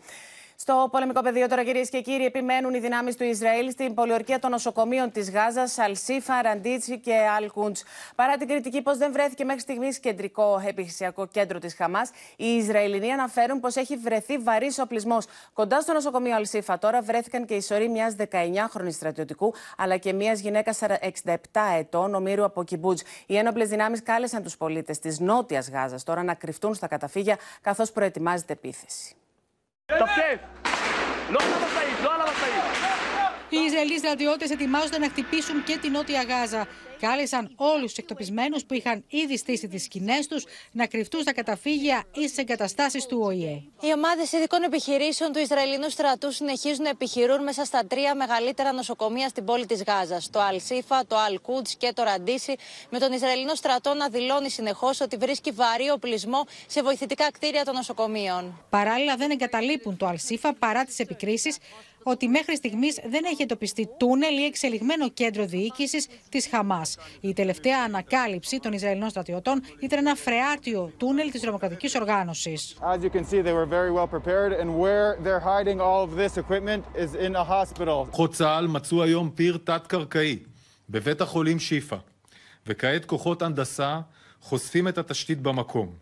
[0.59, 4.51] Στο πολεμικό πεδίο, τώρα, κυρίες και κύριοι, επιμένουν οι δυνάμεις του Ισραήλ στην πολιορκία των
[4.51, 7.83] νοσοκομείων της Γάζας, Αλσίφα, Ραντίτσι και Αλκούντς.
[8.15, 13.11] Παρά την κριτική πως δεν βρέθηκε μέχρι στιγμής κεντρικό επιχειρησιακό κέντρο της Χαμάς, οι Ισραηλινοί
[13.11, 15.25] αναφέρουν πως έχει βρεθεί βαρύς οπλισμός.
[15.53, 20.39] Κοντά στο νοσοκομείο Αλσίφα τώρα βρέθηκαν και οι σωροί μιας 19χρονη στρατιωτικού, αλλά και μιας
[20.39, 23.01] γυναίκας 67 ετών, ομήρου από Κιμπούτζ.
[23.25, 27.91] Οι ένοπλες δυνάμεις κάλεσαν τους πολίτες της νότιας Γάζας τώρα να κρυφτούν στα καταφύγια καθώς
[27.91, 29.15] προετοιμάζεται επίθεση.
[29.91, 30.38] טפטף!
[31.29, 31.96] לא שם הסעיף!
[33.57, 36.67] Οι Ισραηλοί στρατιώτες ετοιμάζονται να χτυπήσουν και την Νότια Γάζα.
[36.99, 42.03] Κάλεσαν όλους τους εκτοπισμένους που είχαν ήδη στήσει τις σκηνές τους να κρυφτούν στα καταφύγια
[42.13, 43.61] ή στις εγκαταστάσεις του ΟΗΕ.
[43.81, 49.27] Οι ομάδες ειδικών επιχειρήσεων του Ισραηλινού στρατού συνεχίζουν να επιχειρούν μέσα στα τρία μεγαλύτερα νοσοκομεία
[49.27, 50.29] στην πόλη της Γάζας.
[50.29, 52.55] Το Αλ-Σίφα, το Αλ-Κούντ και το Ραντίσι,
[52.89, 57.73] με τον Ισραηλινό στρατό να δηλώνει συνεχώς ότι βρίσκει βαρύ οπλισμό σε βοηθητικά κτίρια των
[57.75, 58.65] νοσοκομείων.
[58.69, 61.57] Παράλληλα, δεν εγκαταλείπουν το Αλ-Σίφα παρά τις επικρίσεις
[62.06, 66.82] ότι μέχρι στιγμή δεν έχει εντοπιστεί τούνελ ή εξελιγμένο κέντρο διοίκηση τη Χαμά.
[67.20, 72.58] Η τελευταία ανακάλυψη των Ισραηλινών στρατιωτών ήταν ένα φρεάτιο τούνελ τη τρομοκρατική οργάνωση.
[72.80, 76.16] As you can see, they were very well prepared, and where they're hiding all of
[76.16, 78.06] this equipment is in a hospital.
[78.10, 80.38] כוחות צה"ל מצאו היום פיר תת-קרקעי
[80.88, 81.96] בבית החולים שיפא,
[82.66, 84.00] וכעת כוחות הנדסה
[84.40, 85.92] חושפים את התשתית במקום.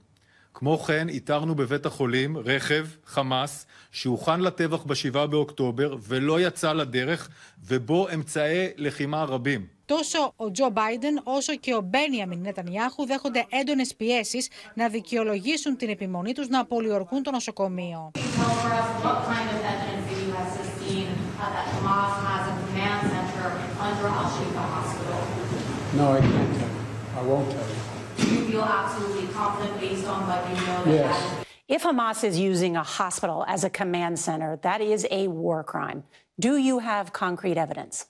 [0.55, 7.29] כמו כן, איתרנו בבית החולים רכב חמאס שהוכן לטבח ב-7 באוקטובר ולא יצא לדרך,
[7.65, 9.67] ובו אמצעי לחימה רבים.
[9.91, 15.89] Τόσο ο Τζο Μπάιντεν όσο και ο Μπένιαμιν Νετανιάχου δέχονται έντονε πιέσει να δικαιολογήσουν την
[15.89, 18.11] επιμονή του να απολυορκούν το νοσοκομείο.
[25.99, 26.83] No, I can't tell you.
[27.19, 27.94] I won't tell you.
[28.36, 31.32] you feel absolutely confident based on what you know that Yes.
[31.32, 35.28] that is If Hamas is using a hospital as a command center, that is a
[35.28, 36.04] war crime.
[36.40, 38.06] Do you have concrete evidence?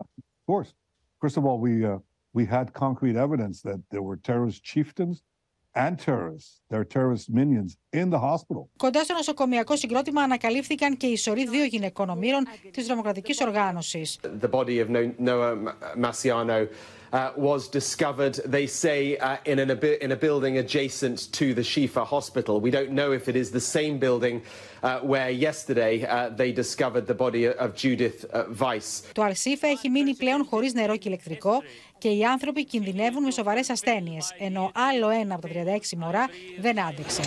[0.00, 0.06] Of
[0.46, 0.74] course.
[1.20, 1.98] First of all, we uh,
[2.32, 5.22] we had concrete evidence that there were terrorist chieftains
[5.77, 8.69] and terrorists, their terrorist minions, in the hospital.
[8.77, 14.07] Κοντά στο νοσοκομιακό συγκρότημα ανακαλύφθηκαν και οι σωροί δύο γυναικών ομήρων τη τρομοκρατική οργάνωση.
[14.41, 16.67] The body of No- Noah M- Massiano
[17.13, 21.65] uh, was discovered, they say, uh, in, an, abi- in a building adjacent to the
[21.71, 22.53] Shifa hospital.
[22.67, 27.05] We don't know if it is the same building uh, where yesterday uh, they discovered
[27.11, 29.03] the body of Judith uh, Weiss.
[29.13, 31.61] Το Αλσίφα έχει μείνει πλέον χωρί νερό και ηλεκτρικό
[32.00, 35.52] και οι άνθρωποι κινδυνεύουν με σοβαρές ασθένειες, ενώ άλλο ένα από τα
[35.92, 36.26] 36 μωρά
[36.60, 37.22] δεν άντεξε.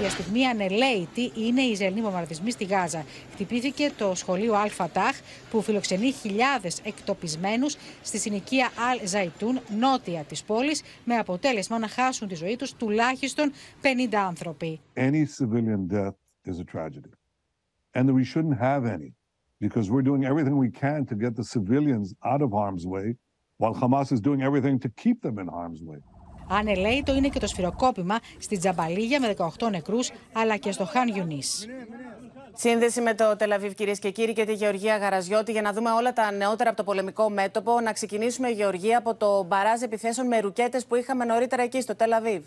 [0.00, 3.04] Για στιγμή ανελαίτη είναι οι Ισραηλοί βομβαρδισμοί στη Γάζα.
[3.32, 11.14] Χτυπήθηκε το σχολείο Αλ-Φατάχ που φιλοξενεί χιλιάδες εκτοπισμένους στη συνοικία Αλ-Ζαϊτούν, νότια της πόλης, με
[11.14, 13.52] αποτέλεσμα να χάσουν τη ζωή τους τουλάχιστον
[13.82, 14.80] 50 άνθρωποι.
[14.96, 16.16] Any civilian death
[16.50, 17.10] is a tragedy.
[17.94, 19.10] And we shouldn't have any
[19.64, 23.08] because we're doing everything we can to get the civilians out of harm's way
[23.62, 26.00] while Hamas is doing everything to keep them in harm's way.
[26.48, 31.66] Ανελαίητο είναι και το σφυροκόπημα στη Τζαμπαλίγια με 18 νεκρούς, αλλά και στο Χάν Ιουνίς.
[32.54, 36.12] Σύνδεση με το Τελαβίβ, κυρίες και κύριοι, και τη Γεωργία Γαραζιώτη για να δούμε όλα
[36.12, 37.80] τα νεότερα από το πολεμικό μέτωπο.
[37.80, 42.42] Να ξεκινήσουμε, Γεωργία, από το μπαράζ επιθέσεων με ρουκέτες που είχαμε νωρίτερα εκεί στο Τελαβίβ.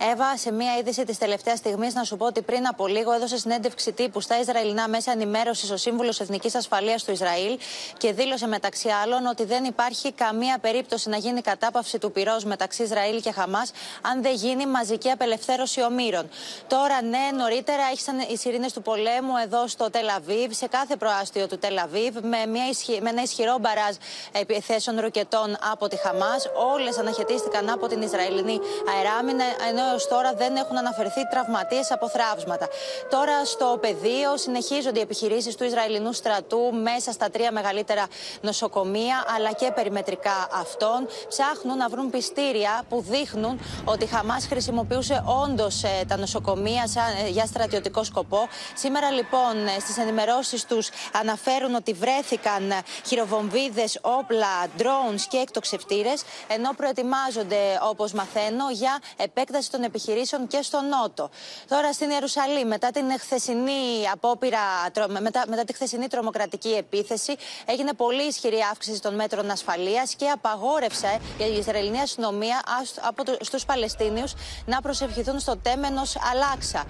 [0.00, 3.38] Εύα, σε μία είδηση της τελευταίας στιγμής, να σου πω ότι πριν από λίγο έδωσε
[3.38, 7.58] συνέντευξη τύπου στα Ισραηλινά μέσα ενημέρωσης ο Σύμβουλος Εθνικής Ασφαλείας του Ισραήλ
[7.96, 12.82] και δήλωσε μεταξύ άλλων ότι δεν υπάρχει καμία περίπτωση να γίνει κατάπαυση του πυρός μεταξύ
[12.82, 13.70] Ισραήλ και Χαμάς
[14.02, 16.28] αν δεν γίνει μαζική απελευθέρωση ομήρων.
[16.66, 21.58] Τώρα, ναι, νωρίτερα άρχισαν οι σιρήνες του πολέμου εδώ στο Τελαβίβ, σε κάθε προάστιο του
[21.58, 22.98] Τελαβίβ, με, μια ισχυ...
[23.02, 23.96] με ένα ισχυρό μπαράζ
[24.32, 26.48] επιθέσεων ροκετών από τη Χαμάς.
[26.72, 28.58] Όλες αναχαιτίστηκαν από την Ισραηλινή
[28.96, 32.68] αεράμινα, ενώ έως τώρα δεν έχουν αναφερθεί τραυματίες από θράψματα.
[33.10, 38.06] Τώρα στο πεδίο συνεχίζονται οι επιχειρήσεις του Ισραηλινού στρατού μέσα στα τρία μεγαλύτερα
[38.40, 41.06] νοσοκομεία αλλά και περιμετρικά αυτών.
[41.28, 47.28] Ψάχνουν να βρουν πιστήρια που δείχνουν ότι η Χαμάς χρησιμοποιούσε όντως τα νοσοκομεία σαν- ε,
[47.28, 48.48] για στρατιωτικό σκοπό.
[48.74, 52.72] Σήμερα λοιπόν στις ενημερώσεις τους αναφέρουν ότι βρέθηκαν
[53.06, 60.80] χειροβομβίδες, όπλα, drones και εκτοξευτήρες, ενώ προετοιμάζονται, όπως μαθαίνω, για επέκταση των επιχειρήσεων και στο
[60.80, 61.30] Νότο.
[61.68, 64.58] Τώρα στην Ιερουσαλήμ, μετά την χθεσινή απόπειρα,
[64.92, 70.28] τρο- μετά, μετά τη χθεσινή τρομοκρατική επίθεση, έγινε πολύ ισχυρή αύξηση των μέτρων ασφαλείας και
[70.30, 74.32] απαγόρευσε η Ισραηλινή αστυνομία ας- από του, στους Παλαιστίνιους
[74.66, 76.84] να προσευχηθούν στο τέμενος Αλάξα.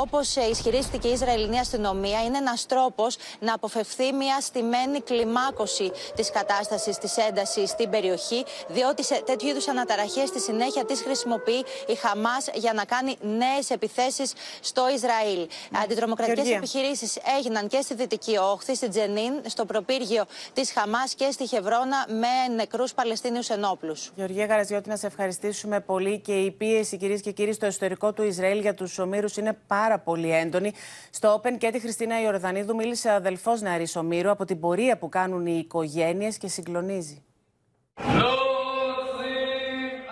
[0.00, 6.30] Όπως ε, ισχυρίστηκε η Ισραηλινή αστυνομία, είναι ένας τρόπος να αποφευθεί μια στημένη κλιμάκωση της
[6.30, 11.94] κατάστασης της έντασης στην περιοχή, διότι σε τέτοιου είδους αναταραχές στη συνέχεια τις χρησιμοποιεί η
[11.94, 15.48] Χαμάς για να κάνει νέες επιθέσεις στο Ισραήλ.
[15.82, 16.56] Αντιτρομοκρατικές Γεωργία.
[16.56, 22.06] επιχειρήσεις έγιναν και στη Δυτική Όχθη, στην Τζενίν, στο προπύργιο της Χαμάς και στη Χευρώνα
[22.08, 24.10] με νεκρούς Παλαιστίνιους ενόπλους.
[24.14, 28.22] Γεωργία Γαραζιώτη, να σε ευχαριστήσουμε πολύ και η πίεση, κυρίες και κύριοι, στο εσωτερικό του
[28.22, 30.72] Ισραήλ για τους ομήρους είναι πάρα πολύ έντονη.
[31.10, 35.08] Στο Open και τη Χριστίνα Ιορδανίδου μίλησε ο αδελφός νεαρής ομήρου από την πορεία που
[35.08, 37.24] κάνουν οι οικογένειες και συγκλονίζει.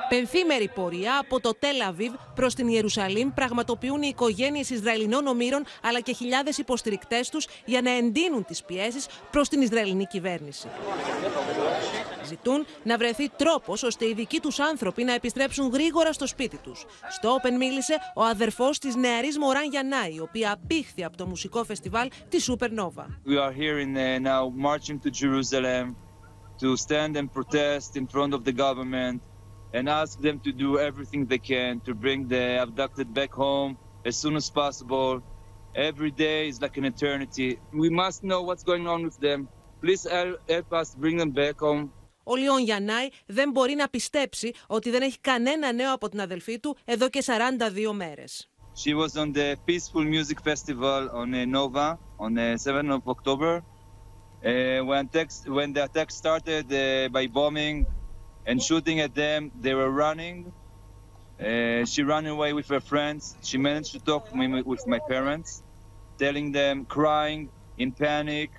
[0.08, 6.12] Πενθήμερη πορεία από το Τελαβίβ προς την Ιερουσαλήμ πραγματοποιούν οι οικογένειες Ισραηλινών ομήρων αλλά και
[6.12, 10.68] χιλιάδες υποστηρικτές τους για να εντείνουν τις πιέσεις προς την Ισραηλινή κυβέρνηση.
[12.26, 16.84] Ζητούν να βρεθεί τρόπος ώστε οι δικοί τους άνθρωποι να επιστρέψουν γρήγορα στο σπίτι τους.
[17.08, 21.64] Στο Open μίλησε ο αδερφός της νεαρής Μωράν Γιαννάη, η οποία απήχθη από το μουσικό
[21.64, 23.04] φεστιβάλ της Supernova.
[23.26, 25.96] We are here in, uh, now marching to Jerusalem
[26.60, 29.20] to stand and protest in front of the government
[29.72, 34.16] and ask them to do everything they can to bring the abducted back home as
[34.16, 35.22] soon as possible.
[35.74, 37.58] Every day is like an eternity.
[37.72, 39.48] We must know what's going on with them.
[39.80, 40.06] Please
[40.48, 41.92] help us bring them back home.
[42.24, 46.58] Ο Λιόν Γιαννάη δεν μπορεί να πιστέψει ότι δεν έχει κανένα νέο από την αδελφή
[46.58, 48.48] του εδώ και 42 μέρες.
[48.84, 53.62] She was on the Peaceful Music Festival on uh, Nova on the 7th of October.
[54.44, 57.86] Uh, when, text, when the attack started uh, by bombing
[58.48, 60.38] and shooting at them, they were running.
[61.38, 63.22] Uh, she ran away with her friends.
[63.48, 64.22] She managed to talk
[64.72, 65.62] with my parents,
[66.22, 67.42] telling them, crying
[67.82, 68.50] in panic,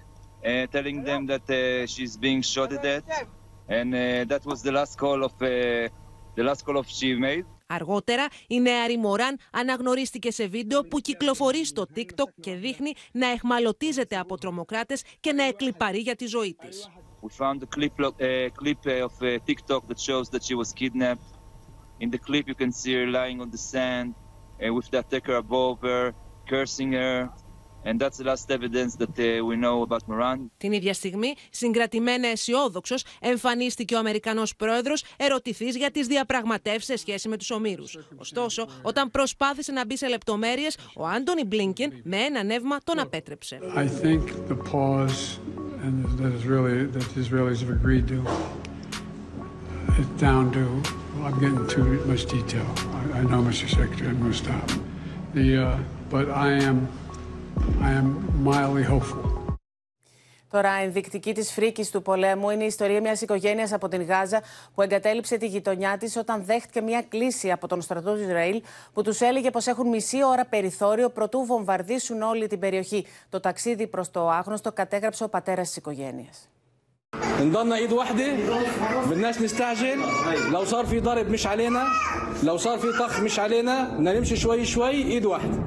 [0.46, 3.08] uh, telling them that uh, she's being shot at death.
[3.68, 4.00] And uh,
[4.32, 5.48] that was the last call of uh,
[6.38, 7.46] the last call of she made.
[7.68, 14.18] Αργότερα, η νεαρή Μωράν αναγνωρίστηκε σε βίντεο που κυκλοφορεί στο TikTok και δείχνει να εχμαλωτίζεται
[14.18, 16.90] από τρομοκράτες και να εκλυπαρεί για τη ζωή της.
[17.22, 21.24] We found a clip, uh, clip of uh, TikTok that shows that she was kidnapped.
[22.00, 24.16] In the clip, you can see her lying on the sand
[24.66, 26.16] uh, with the attacker above her,
[26.48, 27.30] cursing her.
[27.84, 30.50] And that's the last evidence that uh, we know about Moran.
[30.58, 37.30] Την ίδια στιγμή, συγκρατημένα αισιόδοξος, εμφανίστηκε ο Αμερικανός πρόεδρος ερωτηθή για τις διαπραγματεύσεις σε σχέση
[37.30, 37.98] με τους ομήρους.
[38.16, 43.60] Ωστόσο, όταν προσπάθησε να μπει σε λεπτομέρειες, ο Άντωνι Μπλίνκεν με ένα νεύμα τον απέτρεψε.
[43.76, 45.40] I think the pause
[45.86, 48.20] and that Israeli that the Israelis have agreed to
[50.00, 50.64] is down to.
[51.16, 52.68] Well, I'm getting too much detail.
[52.98, 53.68] I, I know, Mr.
[53.80, 54.68] Secretary, I'm going to stop.
[55.34, 55.78] The uh,
[56.10, 56.78] but I am
[57.81, 58.09] I am
[58.45, 59.35] mildly hopeful.
[60.51, 64.43] Τώρα, ενδεικτική τη φρίκη του πολέμου είναι η ιστορία μια οικογένεια από την Γάζα
[64.75, 68.63] που εγκατέλειψε τη γειτονιά τη όταν δέχτηκε μια κλίση από τον στρατό του Ισραήλ
[68.93, 73.07] που του έλεγε πω έχουν μισή ώρα περιθώριο προτού βομβαρδίσουν όλη την περιοχή.
[73.29, 76.29] Το ταξίδι προ το άγνωστο κατέγραψε ο πατέρα τη οικογένεια.
[77.41, 78.25] نضلنا ايد واحده
[79.11, 79.99] بدناش نستعجل
[80.53, 81.83] لو صار في ضرب مش علينا
[82.43, 85.59] لو صار في طخ مش علينا بدنا نمشي شوي شوي ايد واحده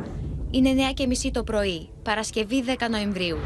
[0.55, 3.39] Είναι 9.30 το πρωί, Παρασκευή 10 Νοεμβρίου.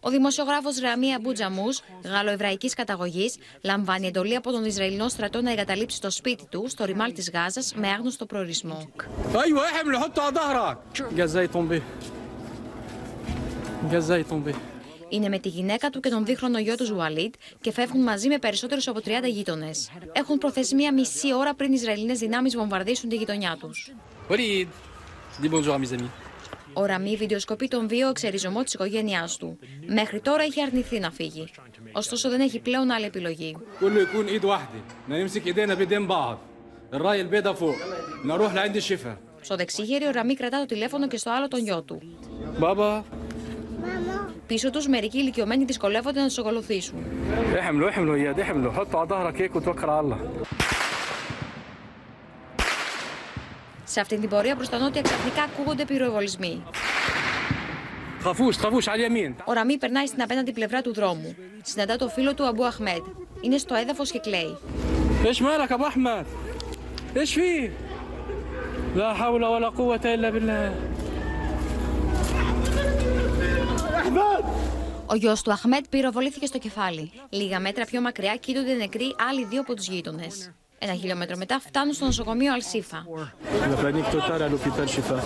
[0.00, 1.64] Ο δημοσιογράφος Ραμία Μπουτζαμού,
[2.04, 7.12] γαλλοεβραϊκής καταγωγής, λαμβάνει εντολή από τον Ισραηλινό στρατό να εγκαταλείψει το σπίτι του στο Ριμάλ
[7.12, 8.88] της Γάζας με άγνωστο προορισμό.
[15.08, 18.28] Είναι με τη γυναίκα του και τον δίχρονο γιο του του Ουαλίντ και φεύγουν μαζί
[18.28, 19.90] με περισσότερους από 30 γείτονες.
[20.12, 23.94] Έχουν προθεσμία μισή ώρα πριν οι Ισραηλινές δυνάμεις βομβαρδίσουν τη γειτονιά τους.
[24.30, 24.68] Walid,
[25.40, 26.10] dis bonjour à mes amis.
[26.72, 29.58] Ο Ραμί βιντεοσκοπεί τον βίο ξεριζωμό της οικογένειάς του.
[29.86, 31.48] Μέχρι τώρα έχει αρνηθεί να φύγει.
[31.92, 33.56] Ωστόσο δεν έχει πλέον άλλη επιλογή.
[39.40, 42.02] Στο δεξίγερι ο Ραμί κρατά το τηλέφωνο και στο άλλο τον γιο του.
[42.58, 43.02] Μπαμπα.
[44.46, 46.98] Πίσω τους μερικοί ηλικιωμένοι δυσκολεύονται να τους ακολουθήσουν.
[53.94, 56.62] Σε αυτή την πορεία προς τα νότια ξαφνικά ακούγονται πυροβολισμοί.
[59.44, 61.36] Ο Ραμή περνάει στην απέναντι πλευρά του δρόμου.
[61.62, 63.02] Συναντά το φίλο του Αμπού Αχμέτ.
[63.40, 64.56] Είναι στο έδαφος και κλαίει.
[75.06, 77.10] Ο γιος του Αχμέτ πυροβολήθηκε στο κεφάλι.
[77.28, 80.52] Λίγα μέτρα πιο μακριά κοίτονται νεκροί άλλοι δύο από τους γείτονες.
[80.78, 83.06] Ένα χιλιόμετρο μετά φτάνουν στο νοσοκομείο Αλσίφα.
[83.72, 85.18] La panique totale à l'hôpital Chifa.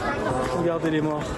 [0.60, 1.28] Regardez les morts.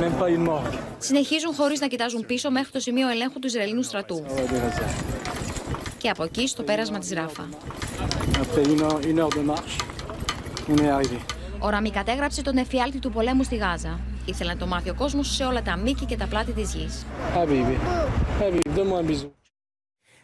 [0.00, 0.78] Même pas une mort.
[0.98, 4.24] Συνεχίζουν χωρίς να κοιτάζουν πίσω μέχρι το σημείο ελέγχου του Ισραηλινού στρατού.
[5.98, 7.48] Και από εκεί στο πέρασμα της Ράφα.
[8.32, 9.76] Après une heure, une heure de marche,
[10.68, 11.18] on est arrivé.
[11.58, 14.00] Ο Ραμί κατέγραψε τον εφιάλτη του πολέμου στη Γάζα.
[14.24, 17.06] Ήθελε να το μάθει ο κόσμος σε όλα τα μήκη και τα πλάτη της γης.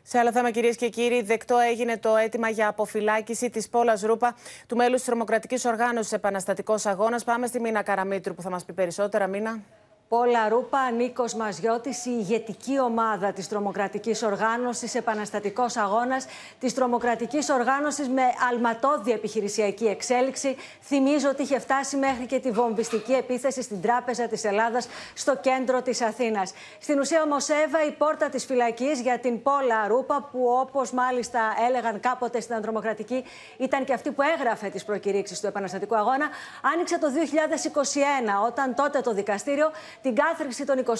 [0.06, 4.36] Σε άλλο θέμα, κυρίες και κύριοι, δεκτό έγινε το αίτημα για αποφυλάκηση της Πόλας Ρούπα,
[4.66, 7.24] του μέλους της τρομοκρατικής οργάνωσης Επαναστατικός Αγώνας.
[7.24, 9.26] Πάμε στη Μίνα Καραμίτρου που θα μας πει περισσότερα.
[9.26, 9.60] Μίνα.
[10.08, 16.26] Πόλα Ρούπα, Νίκος Μαζιώτη, η ηγετική ομάδα της τρομοκρατικής οργάνωσης, επαναστατικός αγώνας
[16.58, 20.56] της τρομοκρατικής οργάνωσης με αλματώδη επιχειρησιακή εξέλιξη.
[20.82, 25.82] Θυμίζω ότι είχε φτάσει μέχρι και τη βομβιστική επίθεση στην Τράπεζα της Ελλάδας στο κέντρο
[25.82, 26.52] της Αθήνας.
[26.80, 31.40] Στην ουσία, όμως, Εύα, η πόρτα της φυλακής για την Πόλα Ρούπα, που όπως μάλιστα
[31.68, 33.24] έλεγαν κάποτε στην τρομοκρατική,
[33.56, 36.28] ήταν και αυτή που έγραφε τις προκηρύξεις του επαναστατικού αγώνα,
[36.74, 39.70] άνοιξε το 2021, όταν τότε το δικαστήριο
[40.02, 40.92] την κάθριξη των 25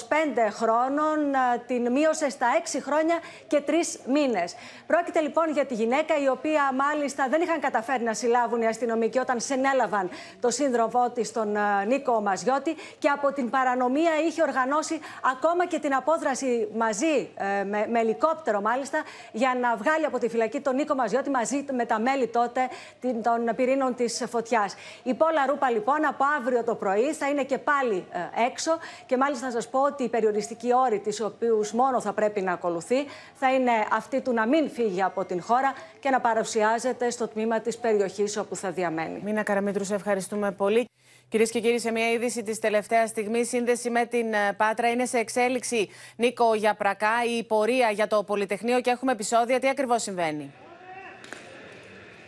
[0.51, 1.19] χρόνων
[1.67, 3.71] την μείωσε στα 6 χρόνια και 3
[4.07, 4.55] μήνες.
[4.87, 9.19] Πρόκειται λοιπόν για τη γυναίκα η οποία μάλιστα δεν είχαν καταφέρει να συλλάβουν οι αστυνομικοί
[9.19, 15.01] όταν συνέλαβαν το σύνδροφό της τον Νίκο Μαζιώτη και από την παρανομία είχε οργανώσει
[15.33, 20.29] ακόμα και την απόδραση μαζί ε, με, με ελικόπτερο μάλιστα για να βγάλει από τη
[20.29, 22.69] φυλακή τον Νίκο Μαζιώτη μαζί με τα μέλη τότε
[23.01, 24.75] των πυρήνων της φωτιάς.
[25.03, 29.17] Η Πόλα Ρούπα λοιπόν από αύριο το πρωί θα είναι και πάλι ε, έξω και
[29.17, 32.97] μάλιστα να σας πω ότι οι περιοριστικοί όροι, τις οποίους μόνο θα πρέπει να ακολουθεί,
[33.35, 37.61] θα είναι αυτή του να μην φύγει από την χώρα και να παρουσιάζεται στο τμήμα
[37.61, 39.21] της περιοχής όπου θα διαμένει.
[39.25, 40.89] Μίνα Καραμίτρου, σε ευχαριστούμε πολύ.
[41.29, 45.07] Κυρίες και κύριοι, σε μια είδηση της τελευταίας στιγμής, σύνδεση με την ε, Πάτρα είναι
[45.07, 45.89] σε εξέλιξη.
[46.17, 49.59] Νίκο Γιαπρακά, η πορεία για το Πολυτεχνείο και έχουμε επεισόδια.
[49.59, 50.53] Τι ακριβώς συμβαίνει;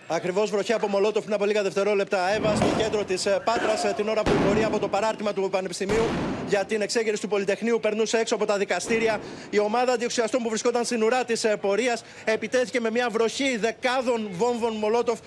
[0.09, 2.29] Ακριβώς βροχιά από Μολότοφ πριν από λίγα δευτερόλεπτα.
[2.29, 6.05] Εύα στο κέντρο της Πάτρας, την ώρα που η πορεία από το παράρτημα του Πανεπιστημίου
[6.49, 9.21] για την εξέγερση του Πολυτεχνείου περνούσε έξω από τα δικαστήρια.
[9.51, 14.73] Η ομάδα αντιοξιαστών που βρισκόταν στην ουρά της πορείας επιτέθηκε με μια βροχή δεκάδων βόμβων
[14.75, 15.19] Μολότοφ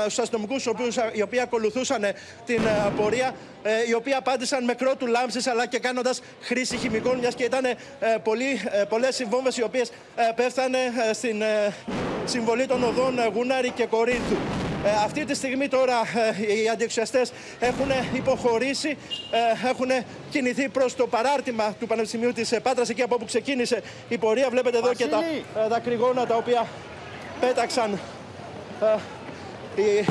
[0.00, 0.64] στους αστυνομικούς,
[1.12, 2.04] οι οποίοι ακολουθούσαν
[2.46, 2.60] την
[2.96, 3.34] πορεία.
[3.88, 7.64] Οι οποίοι απάντησαν με κρότου λάμψης αλλά και κάνοντας χρήση χημικών, μιας και ήταν
[8.88, 9.92] πολλές οι βόμβε οι οποίες
[10.34, 10.78] πέφτανε
[11.12, 11.42] στην
[12.24, 14.36] συμβολή των οδών Γούναρη και Κορίνθου.
[14.84, 15.94] Ε, αυτή τη στιγμή τώρα
[16.38, 18.96] ε, οι αντιεξιαστές έχουν υποχωρήσει,
[19.30, 19.88] ε, έχουν
[20.30, 24.48] κινηθεί προς το παράρτημα του Πανεπιστημίου της Πάτρας, εκεί από όπου ξεκίνησε η πορεία.
[24.50, 25.20] Βλέπετε εδώ και τα
[25.68, 26.66] δακρυγόνα τα οποία
[27.40, 27.98] πέταξαν
[29.74, 30.04] οι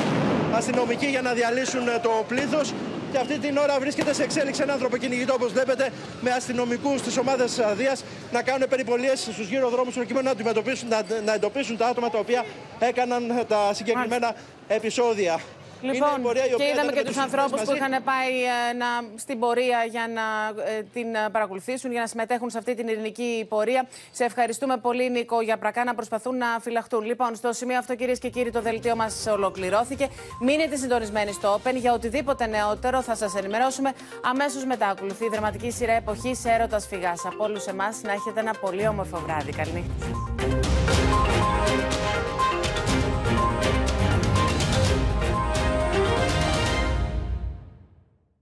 [0.52, 2.72] αστυνομικοί για να διαλύσουν το πλήθος.
[3.12, 7.58] Και αυτή την ώρα βρίσκεται σε εξέλιξη ένα ανθρωποκυνηγητό, όπως βλέπετε, με αστυνομικούς της ομάδας
[7.76, 7.96] Δία
[8.32, 12.18] να κάνουν περιπολίες στους γύρω δρόμους προκειμένου να, αντιμετωπίσουν, να, να εντοπίσουν τα άτομα τα
[12.18, 12.44] οποία
[12.78, 14.34] έκαναν τα συγκεκριμένα
[14.68, 15.40] επεισόδια.
[15.80, 20.22] Λοιπόν, και είδαμε και τους ανθρώπους που είχαν πάει ε, να, στην πορεία για να
[20.62, 23.88] ε, την ε, παρακολουθήσουν, για να συμμετέχουν σε αυτή την ειρηνική πορεία.
[24.10, 27.04] Σε ευχαριστούμε πολύ, Νίκο, για πρακά να προσπαθούν να φυλαχτούν.
[27.04, 30.08] Λοιπόν, στο σημείο αυτό, κυρίες και κύριοι, το δελτίο μας ολοκληρώθηκε.
[30.40, 34.88] Μείνετε συντονισμένοι στο Open για οτιδήποτε νεότερο θα σας ενημερώσουμε αμέσως μετά.
[34.88, 37.24] Ακολουθεί η δραματική σειρά εποχής έρωτας φυγάς.
[37.24, 39.52] Από όλους εμάς να έχετε ένα πολύ όμορφο βράδυ.
[39.52, 40.67] Καληνύχτα.